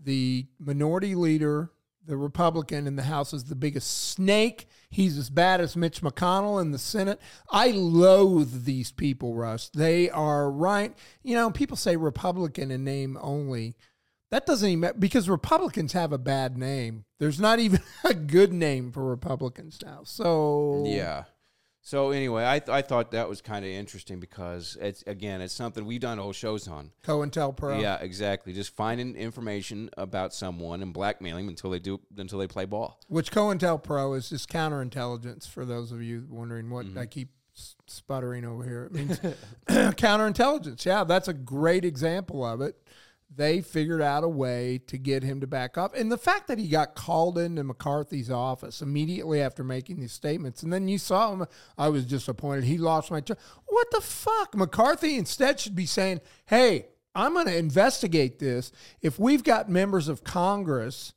[0.00, 1.70] the minority leader,
[2.06, 4.66] the Republican in the House, is the biggest snake.
[4.90, 7.20] He's as bad as Mitch McConnell in the Senate.
[7.50, 9.68] I loathe these people, Russ.
[9.74, 10.94] They are right.
[11.22, 13.76] You know, people say Republican in name only.
[14.30, 17.04] That doesn't even because Republicans have a bad name.
[17.18, 20.00] There's not even a good name for Republicans now.
[20.04, 21.24] So Yeah.
[21.88, 25.54] So anyway, I th- I thought that was kind of interesting because it's again it's
[25.54, 26.90] something we've done whole shows on.
[27.02, 27.80] COINTELPRO.
[27.80, 28.52] Yeah, exactly.
[28.52, 33.00] Just finding information about someone and blackmailing them until they do until they play ball.
[33.08, 36.98] Which COINTELPRO is just counterintelligence for those of you wondering what Mm-hmm.
[36.98, 37.30] I keep
[37.86, 38.84] sputtering over here.
[38.84, 39.18] It means
[39.70, 40.84] counterintelligence.
[40.84, 42.76] Yeah, that's a great example of it.
[43.34, 45.94] They figured out a way to get him to back up.
[45.94, 50.62] And the fact that he got called into McCarthy's office immediately after making these statements,
[50.62, 52.64] and then you saw him, I was disappointed.
[52.64, 53.40] He lost my trust.
[53.66, 54.56] What the fuck?
[54.56, 58.72] McCarthy instead should be saying, hey, I'm going to investigate this.
[59.02, 61.12] If we've got members of Congress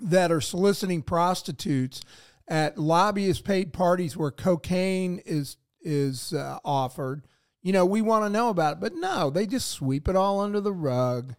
[0.00, 2.02] that are soliciting prostitutes
[2.48, 7.26] at lobbyist paid parties where cocaine is is uh, offered
[7.64, 10.38] you know we want to know about it but no they just sweep it all
[10.40, 11.34] under the rug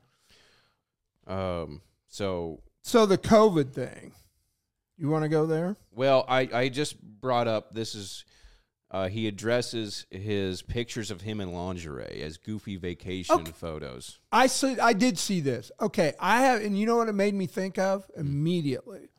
[1.28, 1.82] Um.
[2.08, 4.12] So so the covid thing
[4.98, 8.26] you want to go there well, I I just brought up this is.
[8.92, 13.52] Uh, he addresses his pictures of him in lingerie as goofy vacation Okay.
[13.52, 14.20] photos.
[14.32, 17.34] i see i did see this okay i have and you know what it made
[17.34, 19.10] me think of immediately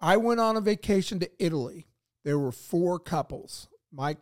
[0.00, 1.86] i went on a vacation to italy
[2.24, 4.16] there were four couples my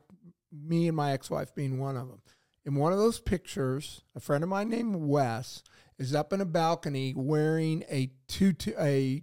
[0.54, 2.20] me and my ex-wife being one of them
[2.64, 5.62] in one of those pictures a friend of mine named wes
[5.98, 9.22] is up in a balcony wearing a tutu a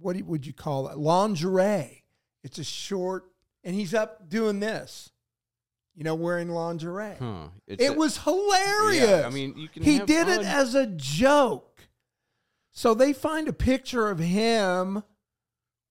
[0.00, 2.02] what would you call it lingerie
[2.42, 3.24] it's a short
[3.64, 5.10] and he's up doing this
[5.94, 7.48] you know wearing lingerie Huh.
[7.66, 9.08] It a- was hilarious.
[9.08, 11.88] Yeah, I mean, you can He did it as a joke.
[12.70, 15.02] So they find a picture of him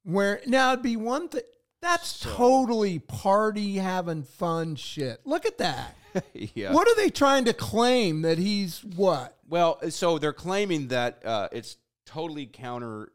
[0.04, 1.42] where now it'd be one thing.
[1.88, 5.22] That's So- totally party having fun shit.
[5.26, 5.96] Look at that.
[6.34, 6.74] yeah.
[6.74, 9.38] What are they trying to claim that he's what?
[9.48, 13.14] Well, so they're claiming that uh, it's totally counter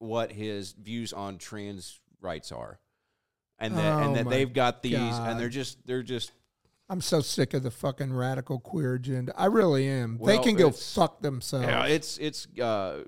[0.00, 2.78] what his views on trans rights are,
[3.58, 5.30] and that Oh and that they've got these, God.
[5.30, 6.32] and they're just they're just
[6.90, 9.32] I'm so sick of the fucking radical queer agenda.
[9.34, 10.18] I really am.
[10.22, 11.66] they can go fuck themselves.
[11.66, 13.04] yeah, it's it's uh,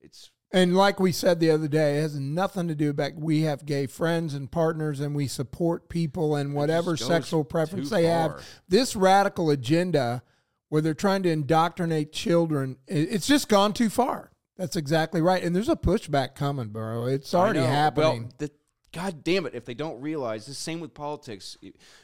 [0.00, 3.42] it's And like we said the other day, it has nothing to do about we
[3.42, 8.12] have gay friends and partners and we support people and whatever sexual preference they far.
[8.12, 8.44] have.
[8.68, 10.22] This radical agenda
[10.68, 14.32] where they're trying to indoctrinate children, it's just gone too far.
[14.56, 15.42] That's exactly right.
[15.42, 17.06] And there's a pushback coming, bro.
[17.06, 18.22] It's already happening.
[18.22, 18.50] Well, the,
[18.92, 19.54] God damn it!
[19.54, 21.56] If they don't realize the same with politics,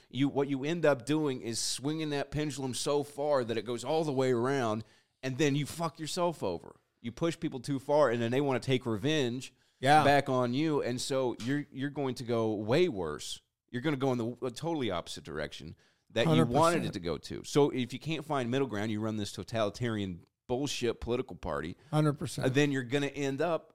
[0.09, 3.85] you what you end up doing is swinging that pendulum so far that it goes
[3.85, 4.85] all the way around,
[5.22, 6.76] and then you fuck yourself over.
[7.06, 10.02] You push people too far, and then they want to take revenge Yeah.
[10.02, 13.40] back on you, and so you're you're going to go way worse.
[13.70, 15.76] You're going to go in the totally opposite direction
[16.12, 17.42] that you wanted it to go to.
[17.44, 22.44] So if you can't find middle ground, you run this totalitarian bullshit political party, 100%.
[22.44, 23.74] uh, then you're going to end up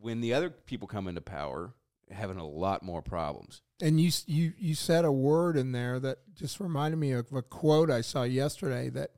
[0.00, 1.72] when the other people come into power
[2.10, 3.62] having a lot more problems.
[3.80, 7.42] And you you you said a word in there that just reminded me of a
[7.42, 9.10] quote I saw yesterday that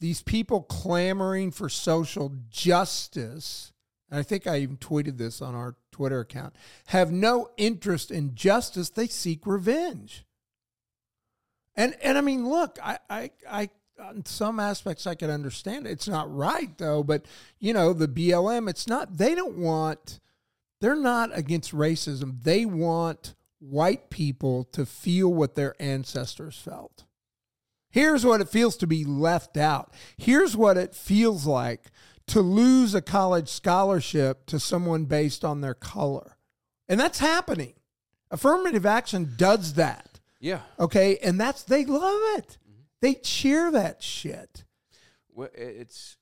[0.00, 3.72] these people clamoring for social justice,
[4.10, 6.54] and I think I even tweeted this on our Twitter account,
[6.86, 10.24] have no interest in justice, they seek revenge.
[11.74, 15.90] And and I mean, look, I I I on some aspects I can understand it.
[15.90, 17.24] It's not right though, but
[17.58, 20.20] you know, the BLM, it's not they don't want
[20.80, 22.42] they're not against racism.
[22.42, 27.04] They want white people to feel what their ancestors felt.
[27.92, 29.92] Here's what it feels to be left out.
[30.16, 31.90] Here's what it feels like
[32.28, 36.36] to lose a college scholarship to someone based on their color.
[36.88, 37.74] And that's happening.
[38.30, 40.20] Affirmative action does that.
[40.40, 40.60] Yeah.
[40.80, 41.18] Okay.
[41.22, 42.58] And that's, they love it.
[42.68, 42.80] Mm-hmm.
[43.00, 44.64] They cheer that shit.
[45.34, 46.16] Well, it's.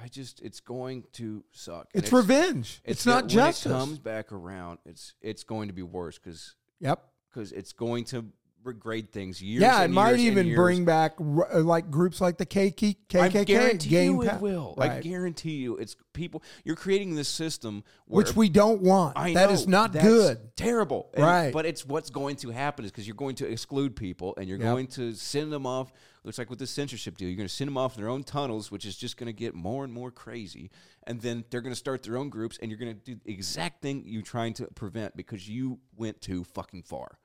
[0.00, 0.40] I just.
[0.42, 1.88] It's going to suck.
[1.94, 2.80] It's, And revenge.
[2.84, 3.66] It's, not when justice.
[3.66, 4.78] It comes back around.
[4.84, 5.14] It's.
[5.20, 7.02] It's going to be worse because yep.
[7.30, 8.26] because it's going to
[8.64, 9.62] regrade things years.
[9.62, 13.88] Yeah, it might even bring back r- uh, like groups like the KK, I guarantee
[13.88, 14.74] game you it will.
[14.78, 16.42] I guarantee you, it's people.
[16.64, 19.16] You're creating this system where Which we don't want.
[19.16, 20.54] I That know, is not good.
[20.56, 21.10] Terrible.
[21.14, 21.52] And- Right.
[21.52, 24.58] But it's what's going to happen is because you're going to exclude people and you're
[24.58, 24.66] Yep.
[24.66, 25.92] going to send them off.
[26.24, 28.24] Looks like with the censorship deal, you're going to send them off in their own
[28.24, 30.70] tunnels, which is just going to get more and more crazy.
[31.06, 33.30] And then they're going to start their own groups, and you're going to do the
[33.32, 37.18] exact thing you're trying to prevent because you went too fucking far.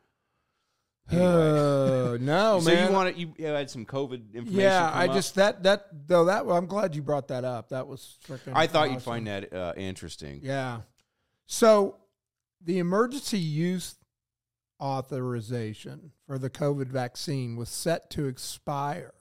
[1.12, 2.88] Uh, no, so man.
[2.88, 4.62] you want to you you had some COVID information?
[4.62, 5.14] yeah, I up?
[5.14, 7.70] just that that though that I'm glad you brought that up.
[7.70, 8.54] That was freaking.
[8.54, 10.40] I thought you'd find that uh, interesting.
[10.42, 10.82] Yeah.
[11.46, 11.98] So
[12.64, 13.96] the emergency use
[14.80, 19.14] authorization for the COVID vaccine was set to expire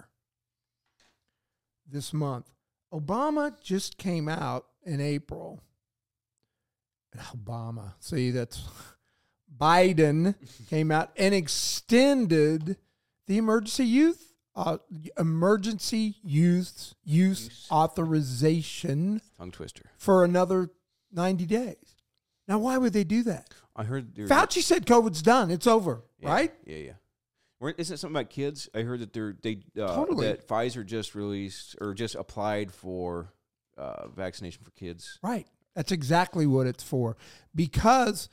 [1.89, 2.51] this month.
[2.93, 5.63] Obama just came out in April.
[7.37, 8.63] Obama, see, that's
[9.57, 10.35] Biden
[10.69, 12.77] came out and extended
[13.27, 14.77] the emergency youth uh,
[15.19, 17.69] emergency use use Use.
[17.71, 19.91] authorization Tongue twister.
[19.97, 20.71] for another
[21.13, 21.77] 90 days.
[22.49, 23.49] Now, why would they do that?
[23.75, 25.51] I heard there- Fauci said COVID's done.
[25.51, 26.53] It's over, Yeah, right?
[26.67, 26.93] Yeah, yeah.
[27.61, 28.69] Weren't- Isn't it something about kids?
[28.75, 30.27] I heard that they're they uh, Totally.
[30.27, 33.33] that Pfizer just released or just applied for
[33.79, 35.19] uh, vaccination for kids.
[35.23, 35.47] Right.
[35.75, 37.17] That's exactly what it's for.
[37.55, 38.29] Because,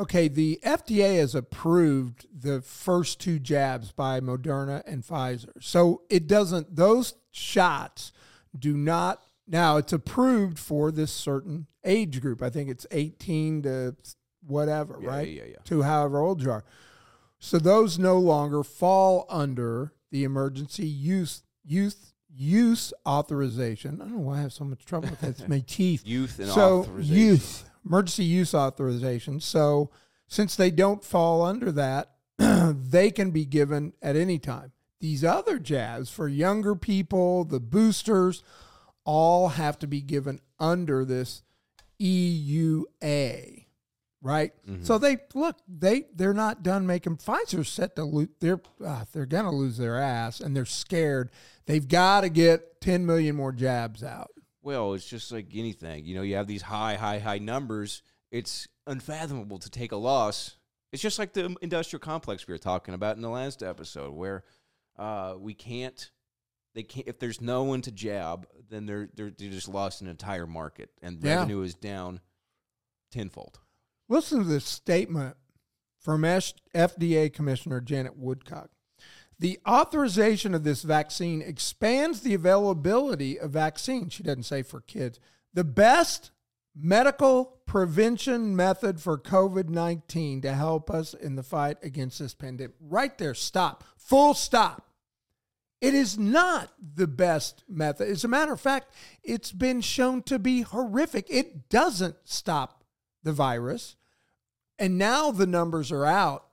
[0.00, 5.50] okay, the FDA has approved the first two jabs by Moderna and Pfizer.
[5.60, 8.12] So it doesn't, those shots
[8.58, 12.42] do not, now it's approved for this certain age group.
[12.42, 13.96] I think it's 18 to
[14.46, 15.28] whatever, Yeah, right?
[15.28, 15.56] yeah, yeah.
[15.66, 16.64] To however old you are.
[17.38, 24.00] So those no longer fall under the emergency use youth use authorization.
[24.00, 25.30] I don't know why I have so much trouble with that.
[25.30, 26.06] It's my teeth.
[26.06, 27.16] Youth and so authorization.
[27.16, 29.40] youth emergency use authorization.
[29.40, 29.90] So
[30.26, 34.72] since they don't fall under that, they can be given at any time.
[35.00, 38.42] These other jabs for younger people, the boosters,
[39.04, 41.42] all have to be given under this
[42.00, 43.64] EUA,
[44.22, 44.52] right?
[44.68, 44.84] Mm-hmm.
[44.84, 48.28] So they look they they're not done making Pfizer's set to lose.
[48.40, 51.30] They're uh, they're gonna lose their ass, and they're scared.
[51.66, 54.32] They've got to get 10 million more jabs out.
[54.62, 56.04] Well, it's just like anything.
[56.04, 58.02] You know, you have these high, high, high numbers.
[58.30, 60.56] It's unfathomable to take a loss.
[60.92, 64.44] It's just like the industrial complex we were talking about in the last episode, where
[64.98, 66.10] uh, we can't.
[66.74, 67.08] They can't.
[67.08, 70.90] If there's no one to jab, then they're they're, they're just lost an entire market,
[71.02, 71.36] and Yeah.
[71.36, 72.20] revenue is down
[73.10, 73.58] tenfold.
[74.08, 75.36] Listen to this statement
[75.98, 78.70] from FDA Commissioner Janet Woodcock.
[79.40, 84.10] The authorization of this vaccine expands the availability of vaccine.
[84.10, 85.18] She doesn't say for kids.
[85.54, 86.30] The best
[86.76, 92.76] medical prevention method for COVID 19 to help us in the fight against this pandemic.
[92.80, 93.82] Right there, stop.
[93.96, 94.90] Full stop.
[95.80, 98.08] It is not the best method.
[98.10, 98.92] As a matter of fact,
[99.24, 101.28] it's been shown to be horrific.
[101.30, 102.84] It doesn't stop
[103.22, 103.96] the virus.
[104.78, 106.44] And now the numbers are out.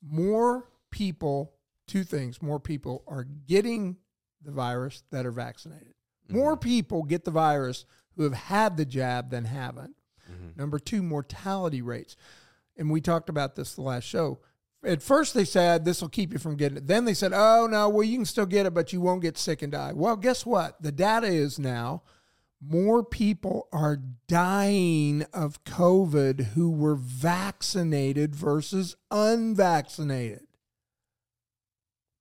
[0.00, 1.55] More people,
[1.86, 3.96] two things, more people are getting
[4.42, 5.94] the virus that are vaccinated.
[6.28, 6.38] Mm-hmm.
[6.38, 7.84] More people get the virus
[8.16, 9.94] who have had the jab than haven't.
[10.30, 10.58] Mm-hmm.
[10.60, 12.16] Number two, mortality rates.
[12.76, 14.40] And we talked about this the last show.
[14.84, 16.86] At first, they said this will keep you from getting it.
[16.86, 19.38] Then they said, oh, no, well, you can still get it, but you won't get
[19.38, 19.92] sick and die.
[19.94, 20.80] Well, guess what?
[20.82, 22.02] The data is now
[22.60, 30.46] more people are dying of COVID who were vaccinated versus unvaccinated.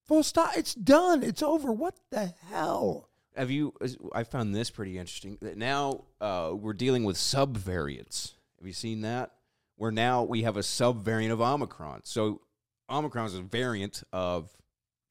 [0.05, 0.55] Full stop.
[0.55, 1.23] It's done.
[1.23, 1.71] It's over.
[1.71, 3.09] What the hell?
[3.35, 3.73] Have you?
[4.13, 5.37] I found this pretty interesting.
[5.41, 8.33] That now uh, we're dealing with subvariants.
[8.59, 9.31] Have you seen that?
[9.77, 12.01] Where now we have a subvariant of Omicron.
[12.03, 12.41] So
[12.89, 14.49] Omicron is a variant of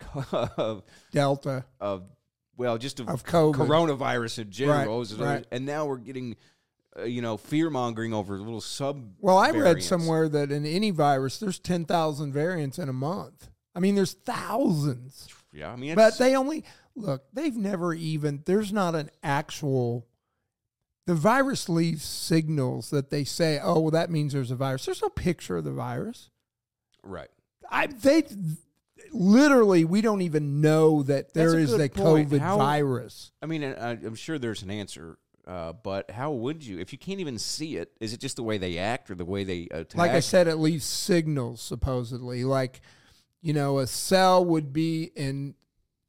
[0.32, 0.82] of,
[1.12, 2.04] Delta of
[2.56, 3.54] well, just of, of COVID.
[3.54, 5.00] coronavirus in general.
[5.00, 5.46] Right, right.
[5.50, 6.36] And now we're getting,
[6.96, 9.14] uh, you know, fear mongering over a little sub.
[9.20, 13.50] Well, I read somewhere that in any virus, there's 10,000 variants in a month.
[13.74, 15.28] I mean, there's thousands.
[15.52, 16.64] Yeah, I mean, But they only
[16.96, 20.06] look, they've never even, there's not an actual
[21.06, 25.02] the virus leaves signals that they say, "Oh, well, that means there's a virus." There's
[25.02, 26.30] no picture of the virus.
[27.02, 27.28] Right.
[27.70, 28.24] I they
[29.12, 31.88] literally we don't even know that there a is good a.
[31.88, 33.32] COVID How- virus.
[33.42, 36.98] I mean, I, I'm sure there's an answer, uh, but how would you if you
[36.98, 37.92] can't even see it?
[38.00, 39.96] Is it just the way they act or the way they attack?
[39.96, 42.44] Like I said, it leaves signals supposedly.
[42.44, 42.80] Like,
[43.44, 45.54] you know, a cell would be in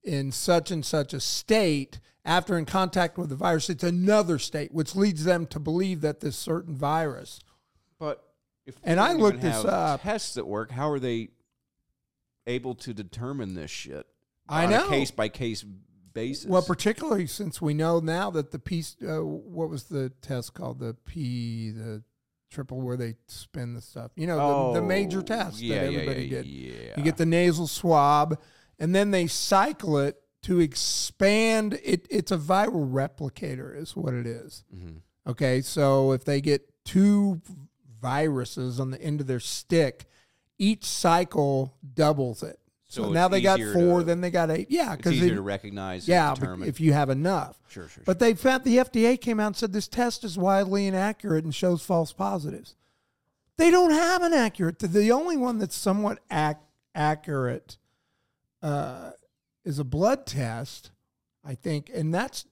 [0.03, 3.69] in such and such a state after in contact with the virus.
[3.69, 7.41] It's another state, which leads them to believe that this certain virus.
[7.99, 8.23] But
[8.65, 10.01] if And I looked this up.
[10.01, 10.71] Tests that work.
[10.71, 11.27] How are they
[12.47, 14.07] able to determine this shit?
[14.47, 14.85] I on know.
[14.85, 15.65] a case by case
[16.13, 16.45] basis.
[16.45, 20.79] Well, particularly since we know now that the piece, uh, what was the test called?
[20.79, 22.01] The P, the
[22.49, 24.11] triple, where they spin the stuff.
[24.15, 26.45] You know, the, the major Oh, test yeah, that everybody yeah, did.
[26.45, 26.93] Yeah.
[26.97, 28.39] You get the nasal swab,
[28.79, 31.79] and then they cycle it to expand.
[31.83, 34.63] It, it's a viral replicator, is what it is.
[34.75, 35.01] Mhm.
[35.27, 37.41] Okay, so if they get two
[38.01, 40.05] viruses on the end of their stick,
[40.57, 42.59] each cycle doubles it.
[42.95, 44.67] So, now they got four, to- then they got eight.
[44.71, 46.07] Yeah, It's because easier to recognize.
[46.07, 47.59] yeah, if you have enough.
[47.67, 48.03] sure, sure.
[48.05, 51.53] But they found the FDA came out and said this test is widely inaccurate and
[51.53, 52.75] shows false positives.
[53.57, 54.79] They don't have an accurate.
[54.79, 56.57] The only one that's somewhat ac-
[56.93, 57.77] accurate
[58.61, 59.11] uh,
[59.63, 60.91] is a blood test,
[61.43, 62.45] I think, and that's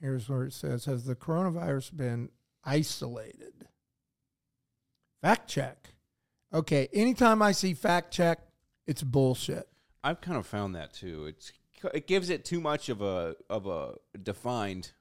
[0.00, 2.28] here's where it says: Has the coronavirus been
[2.64, 3.52] isolated?
[5.22, 5.94] Fact check.
[6.52, 8.38] Okay, anytime I see fact check,
[8.86, 9.66] it's bullshit.
[10.04, 11.26] I've kind of found that too.
[11.26, 11.52] It's
[11.92, 14.92] it gives it too much of a of a defined.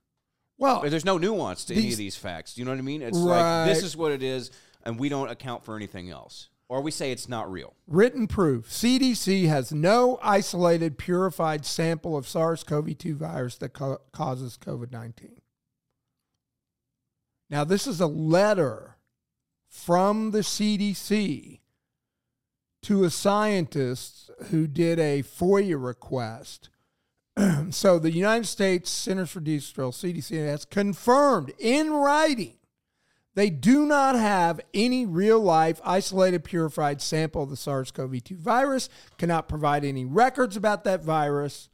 [0.57, 2.53] Well, There's no nuance to any of these facts.
[2.53, 3.01] Do you know what I mean?
[3.01, 4.49] It's like this is what it is,
[4.83, 7.73] and we don't account for anything else, or we say it's not real.
[7.85, 13.97] Written proof CDC has no isolated, purified sample of SARS CoV 2 virus that ca-
[14.13, 15.41] causes COVID 19.
[17.49, 18.97] Now, this is a letter
[19.67, 21.59] from the CDC
[22.83, 26.69] to a scientist who did a FOIA request.
[27.69, 32.55] so, the United States Centers for Disease Control, CDC, has confirmed in writing
[33.35, 38.37] they do not have any real life isolated purified sample of the SARS CoV 2
[38.37, 41.69] virus, cannot provide any records about that virus.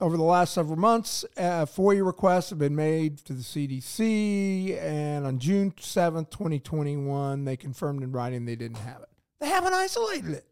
[0.00, 5.26] Over the last several months, uh, FOIA requests have been made to the CDC, and
[5.26, 9.08] on June 7th, 2021, they confirmed in writing they didn't have it.
[9.44, 10.46] They haven't isolated it.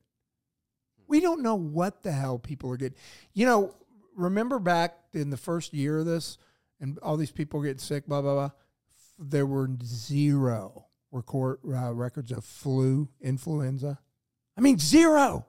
[1.08, 2.98] We don't know what the hell people are getting.
[3.32, 3.74] You know,
[4.14, 6.36] remember back in the first year of this,
[6.78, 8.50] and all these people getting sick, blah, blah, blah
[9.18, 13.98] there were zero record uh, records of flu, influenza.
[14.58, 15.46] I mean, zero.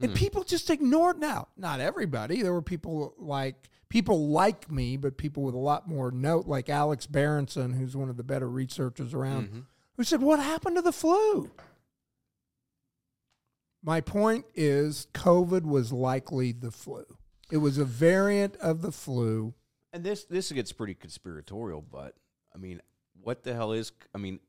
[0.00, 0.16] And Hmm.
[0.16, 1.46] people just ignored now.
[1.56, 2.42] Not everybody.
[2.42, 6.68] There were people like people like me, but people with a lot more note, like
[6.68, 9.64] Alex Berenson, who's one of the better researchers around, Mhm.
[9.96, 11.50] who said, What happened to the flu?
[13.82, 17.04] My point is, COVID was likely the flu.
[17.50, 19.54] It was a variant of the flu.
[19.92, 22.14] And this this gets pretty conspiratorial, but
[22.54, 22.80] I mean,
[23.20, 23.92] what the hell is?
[24.14, 24.40] I mean,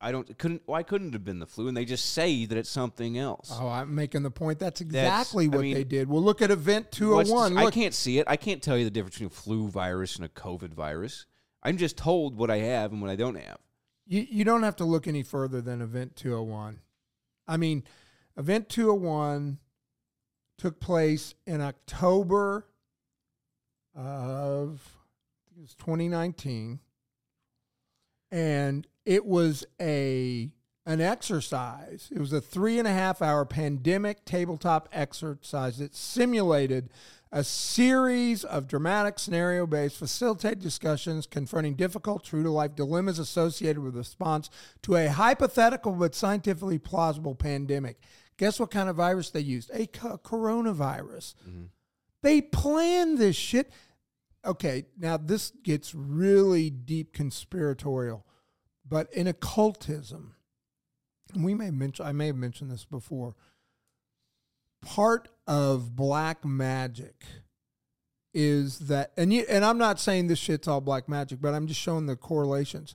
[0.00, 0.62] I don't couldn't.
[0.66, 1.68] Why couldn't it have been the flu?
[1.68, 3.50] And they just say that it's something else.
[3.52, 4.58] Oh, I'm making the point.
[4.58, 6.08] That's exactly I what mean, they did.
[6.08, 7.54] Well, look at Event 201.
[7.54, 8.26] this- oh I can't see it.
[8.28, 11.24] I can't tell you the difference between a flu virus and a COVID virus.
[11.62, 13.58] I'm just told what I have and what I don't have.
[14.06, 16.80] you, you don't have to look any further than Event 201.
[17.48, 17.82] I mean,
[18.38, 19.58] Event 201
[20.58, 22.66] took place in October
[23.94, 24.92] of
[25.56, 26.80] it was 2019,
[28.30, 30.50] and it was a
[30.84, 32.08] an exercise.
[32.14, 36.90] It was a three and a half hour pandemic tabletop exercise that simulated
[37.32, 43.80] a series of dramatic scenario based facilitated discussions confronting difficult true to life dilemmas associated
[43.80, 44.48] with response
[44.82, 47.98] to a hypothetical but scientifically plausible pandemic.
[48.38, 49.70] Guess what kind of virus they used?
[49.72, 51.34] A co- coronavirus.
[51.48, 51.64] Mm-hmm.
[52.22, 53.70] They planned this shit.
[54.44, 58.26] Okay, now this gets really deep conspiratorial,
[58.88, 60.34] but in occultism,
[61.34, 63.34] and we may mention I may have mentioned this before.
[64.84, 67.24] Part of black magic
[68.32, 71.66] is that and you and I'm not saying this shit's all black magic, but I'm
[71.66, 72.94] just showing the correlations.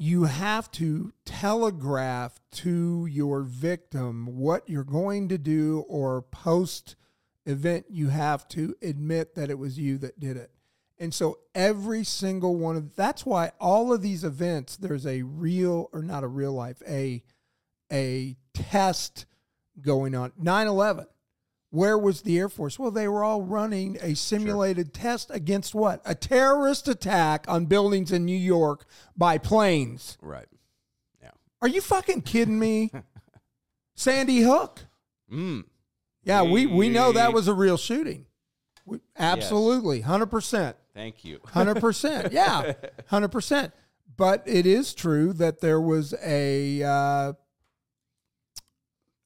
[0.00, 6.94] You have to telegraph to your victim what you're going to do or post
[7.44, 10.52] event you have to admit that it was you that did it.
[11.00, 15.88] And so every single one of that's why all of these events there's a real
[15.92, 17.22] or not a real life a
[17.90, 19.26] a test
[19.80, 21.06] going on 9/11
[21.70, 22.78] Where was the Air Force?
[22.78, 26.00] Well, they were all running a simulated test against what?
[26.06, 30.16] A terrorist attack on buildings in New York by planes.
[30.22, 30.46] Right.
[31.22, 31.32] Yeah.
[31.60, 32.90] Are you fucking kidding me?
[33.94, 34.86] Sandy Hook.
[35.30, 35.64] Mm.
[36.24, 38.24] Yeah, we, we know that was a real shooting.
[38.86, 40.74] We, absolutely, 100%.
[40.94, 41.38] Thank you.
[41.48, 42.32] 100%.
[42.32, 42.72] Yeah,
[43.10, 43.72] 100%.
[44.16, 47.32] But it is true that there was a, uh,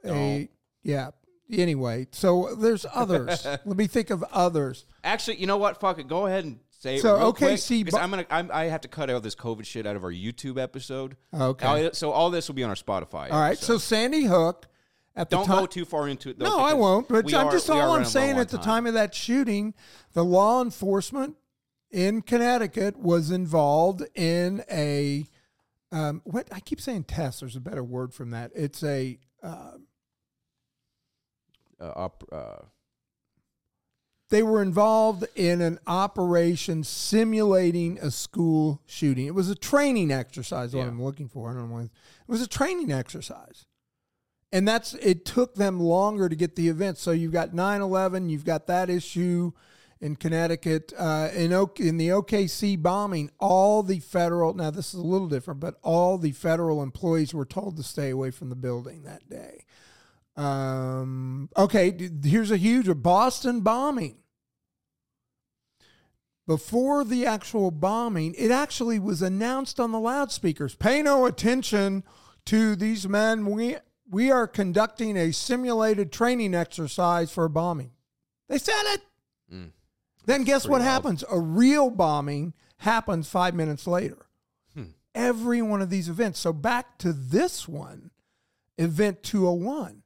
[0.05, 0.49] a,
[0.83, 1.11] yeah.
[1.53, 3.45] Anyway, so there's others.
[3.65, 4.87] Let me think of others.
[5.05, 5.79] Actually, you know what?
[5.81, 6.09] Fuck it.
[6.09, 8.27] Go ahead and say So, it real okay, quick, see, 'cause bu- I'm gonna.
[8.31, 11.17] I'm, I have to cut out this COVID shit out of our YouTube episode.
[11.35, 11.91] Okay.
[11.93, 13.31] So all this will be on our Spotify.
[13.31, 13.59] All right.
[13.59, 13.79] So.
[13.79, 14.67] Sandy Hook
[15.15, 15.59] at the don't time.
[15.61, 16.39] go too far into it.
[16.39, 17.07] Though, No, I won't.
[17.09, 19.75] But I'm are- just all I'm saying at the on time of that shooting,
[20.15, 21.37] the law enforcement
[21.91, 25.27] in Connecticut was involved in a
[25.93, 27.41] um, what I keep saying test.
[27.41, 28.51] There's a better word from that.
[28.55, 29.73] It's a Uh,
[31.97, 32.65] op, uh,
[34.31, 39.27] they were involved in an operation simulating a school shooting.
[39.27, 40.75] It was a training exercise.
[40.75, 40.89] What Yeah.
[40.89, 41.51] I'm looking for.
[41.51, 41.79] I don't know.
[41.81, 41.91] It
[42.27, 43.67] was a training exercise,
[44.51, 45.25] and that's it.
[45.27, 46.97] Took them longer to get the event.
[46.99, 48.31] So you've got 9/11.
[48.31, 49.53] You've got that issue
[50.01, 50.93] in Connecticut.
[50.97, 54.55] Uh, in o- in the OKC bombing, all the federal.
[54.55, 58.09] Now this is a little different, but all the federal employees were told to stay
[58.09, 59.65] away from the building that day.
[60.37, 64.17] Um, okay, here's a huge Boston bombing.
[66.47, 70.75] Before the actual bombing, it actually was announced on the loudspeakers.
[70.75, 72.03] Pay no attention
[72.47, 73.47] to these men.
[73.47, 73.77] We
[74.11, 77.93] we are conducting a simulated training exercise for a bombing.
[78.49, 79.03] They said it.
[79.53, 79.71] Mm.
[80.27, 80.83] Then guess what wild.
[80.83, 81.25] happens?
[81.31, 84.27] A real bombing happens five minutes later.
[84.75, 84.91] Hmm.
[85.15, 86.41] Every one of these events.
[86.41, 88.11] So back to this one,
[88.79, 90.02] Event 201.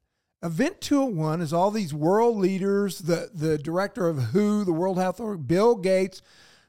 [0.46, 5.20] Event 201 is all these world leaders, the, the director of WHO, the World Health
[5.20, 6.22] Organization, Bill Gates,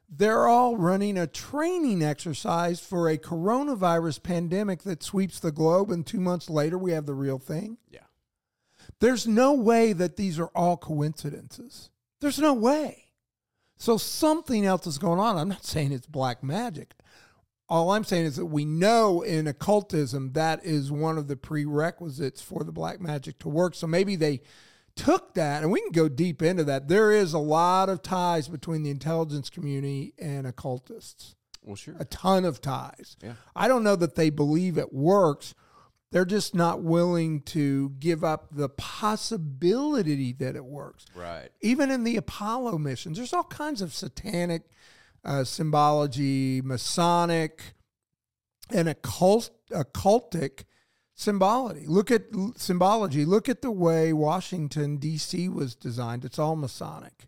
[0.09, 5.91] they're all running a training exercise for a coronavirus pandemic that sweeps the globe.
[5.91, 7.77] And two months later, we have the real thing.
[7.89, 7.99] yeah.
[8.99, 11.89] There's no way that these are all coincidences.
[12.19, 13.09] There's no way.
[13.77, 15.37] So something else is going on.
[15.37, 16.95] I'm not saying it's black magic.
[17.69, 22.41] All I'm saying is that we know in occultism that is one of the prerequisites
[22.41, 23.75] for the black magic to work.
[23.75, 24.41] So maybe they
[24.95, 26.87] took that, and we can go deep into that.
[26.87, 31.95] There is a lot of ties between the intelligence community and occultists Well, sure.
[31.99, 33.17] a ton of ties.
[33.21, 33.33] Yeah.
[33.55, 35.53] I don't know that they believe it works.
[36.11, 41.05] They're just not willing to give up the possibility that it works.
[41.13, 41.49] Right.
[41.61, 44.63] Even in the Apollo missions, there's all kinds of satanic
[45.23, 47.61] uh, symbology, Masonic,
[48.69, 50.63] and occult, occultic
[51.15, 51.85] symbology.
[51.87, 52.23] Look at
[52.55, 53.25] symbology.
[53.25, 55.49] Look at the way Washington D.C.
[55.49, 56.23] was designed.
[56.25, 57.27] It's all Masonic.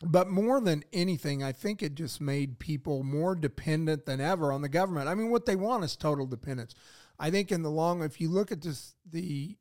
[0.01, 4.61] But more than anything, I think it just made people more dependent than ever on
[4.61, 5.09] the government.
[5.09, 6.73] I mean, what they want is total dependence.
[7.19, 9.57] I think in the long, if you look at this, the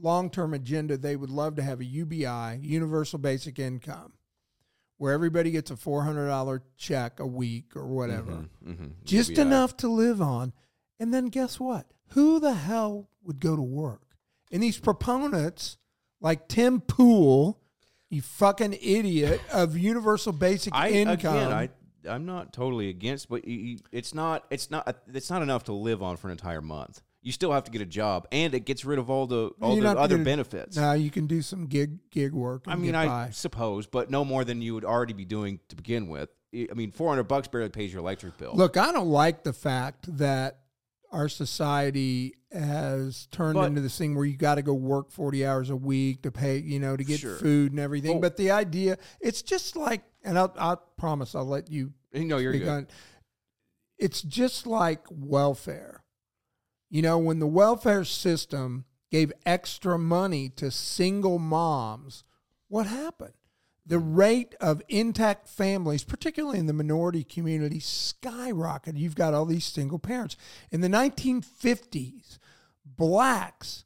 [0.00, 4.12] long term agenda, they would love to have a UBI, universal basic income,
[4.98, 8.90] where everybody gets a four hundred dollar check a week or whatever, Mhm, mhm.
[9.04, 9.42] just UBI.
[9.42, 10.52] enough to live on.
[10.98, 11.86] And then guess what?
[12.10, 14.02] Who the hell would go to work?
[14.52, 15.78] And these proponents,
[16.20, 17.60] like Tim Pool,
[18.10, 21.12] you fucking idiot of universal basic I income.
[21.36, 21.68] again, I
[22.08, 25.72] I'm not totally against, but you, you- it's not it's not it's not enough to
[25.72, 27.02] live on for an entire month.
[27.22, 29.74] You still have to get a job, and it gets rid of all the all
[29.74, 30.76] You're the other gonna- benefits.
[30.76, 32.62] Now you can do some gig gig work.
[32.66, 33.30] And I mean, I by.
[33.30, 36.30] suppose, but no more than you would already be doing to begin with.
[36.54, 38.52] I mean, 400 bucks barely pays your electric bill.
[38.54, 38.76] look.
[38.76, 40.60] I don't like the fact that
[41.12, 45.44] our society has turned But- into this thing where you got to go work forty
[45.44, 47.36] hours a week to pay, you know, to get Sure.
[47.36, 48.20] food and everything.
[48.20, 52.52] But the idea, it's just like, and I'll, I promise I'll let you no, you're
[52.54, 52.66] good.
[52.68, 52.88] on-
[53.98, 55.99] It's just like welfare.
[56.90, 62.24] You know, when the welfare system gave extra money to single moms,
[62.68, 63.34] what happened?
[63.86, 68.98] The rate of intact families, particularly in the minority community, skyrocketed.
[68.98, 70.36] You've got all these single parents.
[70.70, 72.38] In the 1950s,
[72.84, 73.84] blacks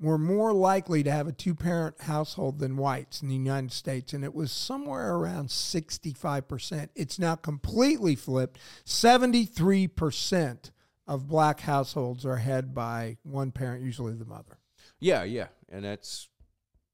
[0.00, 4.12] were more likely to have a two parent household than whites in the United States,
[4.12, 6.88] and it was somewhere around 65%.
[6.94, 8.58] It's now completely flipped.
[8.84, 10.70] 73%
[11.06, 14.58] of black households are head by one parent, usually the mother.
[15.00, 16.28] Yeah, yeah, and that's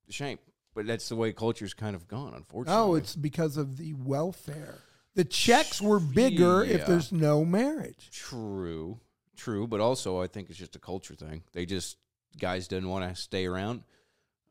[0.08, 0.38] a shame.
[0.74, 2.80] But that's the way culture's kind of gone, unfortunately.
[2.80, 4.78] Oh, it's because of the welfare.
[5.14, 8.10] The checks were bigger if there's no marriage.
[8.12, 9.00] True,
[9.36, 11.42] true, but also I think it's just a culture thing.
[11.52, 11.96] They just
[12.38, 13.82] guys didn't want to stay around.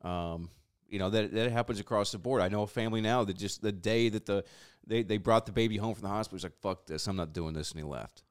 [0.02, 0.50] Um,
[0.88, 2.42] you know that that happens across the board.
[2.42, 4.44] I know a family now that just the day that the
[4.86, 7.32] they they brought the baby home from the hospital, was like fuck this, I'm not
[7.32, 8.22] doing this, and he left.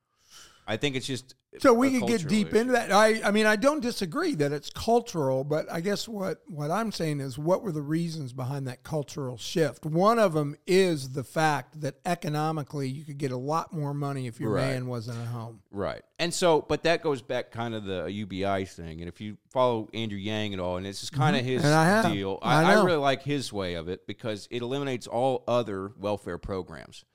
[0.72, 2.58] I think it's just So we could get deep issue.
[2.58, 2.92] into that.
[2.92, 6.92] I, I mean, I don't disagree that it's cultural, but I guess what, what I'm
[6.92, 9.84] saying is what were the reasons behind that cultural shift?
[9.84, 14.28] One of them is the fact that economically you could get a lot more money
[14.28, 14.68] if your Right.
[14.68, 15.62] man wasn't at home.
[15.72, 16.04] Right.
[16.20, 19.02] And so, but that goes back kind of the UBI thing.
[19.02, 21.72] And if you follow Andrew Yang at all, and it's just kind of his Mm-hmm.
[21.72, 25.08] And I deal, I I, I really like his way of it because it eliminates
[25.08, 27.06] all other welfare programs.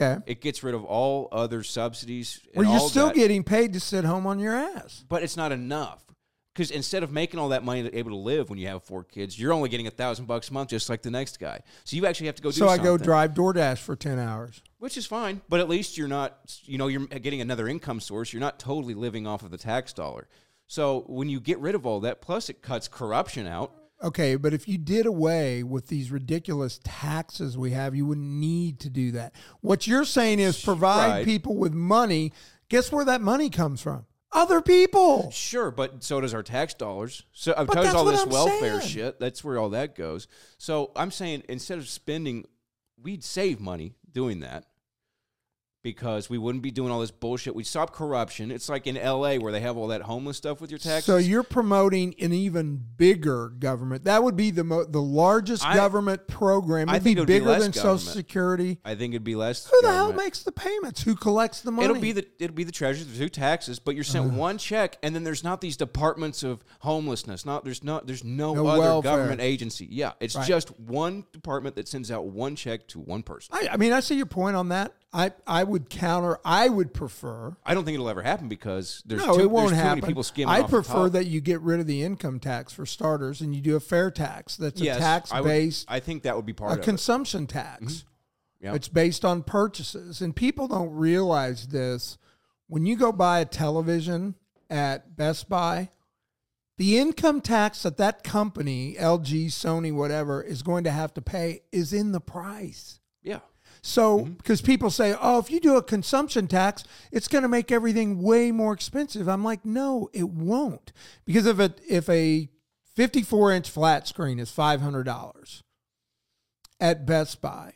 [0.00, 0.22] Okay.
[0.26, 2.40] It gets rid of all other subsidies.
[2.54, 5.04] and Well, you're still that, getting paid to sit home on your ass.
[5.08, 6.04] but it's not enough.
[6.52, 9.04] Because instead of making all that money to able to live when you have four
[9.04, 11.60] kids, you're only getting a thousand bucks a month, just like the next guy.
[11.84, 14.60] So you actually have to go do So I go drive DoorDash for 10 hours.
[14.78, 15.42] which is fine.
[15.48, 18.32] But at least you're not, you know, you're getting another income source.
[18.32, 20.26] You're not totally living off of the tax dollar.
[20.66, 23.72] So when you get rid of all that, plus it cuts corruption out.
[24.02, 28.80] Okay, but if you did away with these ridiculous taxes we have, you wouldn't need
[28.80, 29.34] to do that.
[29.60, 31.24] What you're saying is provide Right.
[31.24, 32.32] people with money.
[32.70, 34.06] Guess where that money comes from?
[34.32, 35.30] Other people.
[35.32, 37.24] Sure, but so does our tax dollars.
[37.32, 38.88] So uh, But does that's all this I'm welfare saying.
[38.92, 39.20] shit.
[39.20, 40.28] That's where all that goes.
[40.56, 42.44] So I'm saying instead of spending,
[43.02, 44.66] we'd save money doing that
[45.82, 47.54] because we wouldn't be doing all this bullshit.
[47.54, 48.50] We'd stop corruption.
[48.50, 49.38] It's like in L.A.
[49.38, 51.04] where they have all that homeless stuff with your taxes.
[51.06, 54.04] So you're promoting an even bigger government.
[54.04, 56.88] That would be the mo- the largest I- government program.
[56.88, 57.98] I It'd think be it would be bigger less than Social.
[57.98, 58.78] Security.
[58.84, 59.66] I think it'd be less.
[59.70, 61.02] Who the hell makes the payments?
[61.02, 61.88] Who collects the money?
[61.88, 64.98] It'll be the it'll be the treasury, the two taxes, but you're sent one check,
[65.02, 67.46] and then there's not these departments of homelessness.
[67.46, 69.12] Not there's not there's no, No other welfare.
[69.16, 69.86] government agency.
[69.90, 70.46] Yeah, it's Right.
[70.46, 73.54] just one department that sends out one check to one person.
[73.54, 74.92] I, I mean, I see your point on that.
[75.12, 76.38] I, I would counter.
[76.44, 77.56] I would prefer.
[77.64, 80.00] I don't think it'll ever happen because there's no, too, it won't happen.
[80.00, 80.54] many people skimming.
[80.54, 83.74] I prefer that you get rid of the income tax for starters, and you do
[83.74, 84.56] a fair tax.
[84.56, 86.80] That's Yes, a tax I would- based, I think that would be part a of
[86.80, 87.58] a consumption mm-hmm.
[87.58, 88.04] tax.
[88.60, 88.74] Yeah.
[88.74, 92.18] It's based on purchases, and people don't realize this.
[92.68, 94.36] When you go buy a television
[94.68, 95.88] at Best Buy,
[96.76, 101.62] the income tax that that company, LG, Sony, whatever, is going to have to pay
[101.72, 103.00] is in the price.
[103.22, 103.40] Yeah,
[103.82, 104.32] So, mm-hmm.
[104.34, 108.22] because people say, oh, if you do a consumption tax, it's going to make everything
[108.22, 109.28] way more expensive.
[109.28, 110.92] I'm like, no, it won't.
[111.24, 112.48] Because if a, if a
[112.96, 115.62] 54 inch flat screen is $500
[116.78, 117.74] at Best Buy,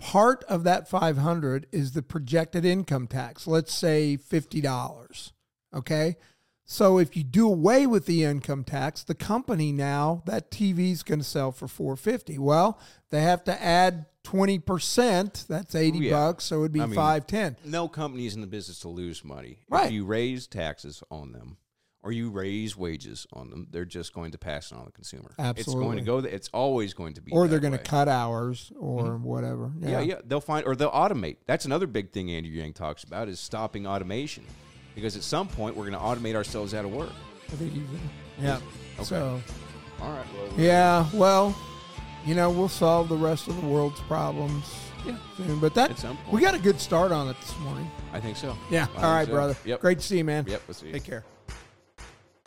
[0.00, 3.46] part of that 500 is the projected income tax.
[3.46, 5.32] Let's say $50.
[5.74, 6.16] Okay.
[6.66, 11.02] So if you do away with the income tax, the company now that TV is
[11.02, 12.38] going to sell for 450.
[12.38, 12.78] Well,
[13.10, 16.10] they have to add 20%, that's 80 yeah.
[16.12, 17.70] bucks, so it'd be I mean, 510.
[17.70, 19.58] no company is in the business to lose money.
[19.68, 19.86] Right.
[19.86, 21.58] If you raise taxes on them
[22.02, 24.92] or you raise wages on them, they're just going to pass it on to the
[24.92, 25.30] consumer.
[25.38, 25.60] Absolutely.
[25.60, 26.20] It's going to go.
[26.20, 27.32] th- It's always going to be.
[27.32, 29.24] Or they're going to cut hours or mm-hmm.
[29.24, 29.72] whatever.
[29.78, 30.16] Yeah, yeah.
[30.24, 31.36] They'll find or they'll automate.
[31.46, 34.44] That's another big thing Andrew Yang talks about is stopping automation.
[34.94, 37.10] because at some point we're going to automate ourselves out of work.
[37.48, 37.86] I think in.
[38.40, 38.58] Yeah.
[38.96, 39.04] Okay.
[39.04, 39.40] So
[40.00, 40.26] All right.
[40.34, 41.56] Well, yeah, well,
[42.24, 44.64] you know, we'll solve the rest of the world's problems
[45.04, 45.16] Yeah.
[45.36, 45.58] soon.
[45.60, 46.32] But that At some point.
[46.32, 47.90] we got a good start on it this morning.
[48.12, 48.56] I think so.
[48.70, 48.86] Yeah.
[48.96, 49.32] I All right, so.
[49.32, 49.56] brother.
[49.64, 49.80] Yep.
[49.80, 50.44] Great to see you, man.
[50.48, 50.62] Yep.
[50.68, 50.92] Let's see.
[50.92, 51.24] Take care.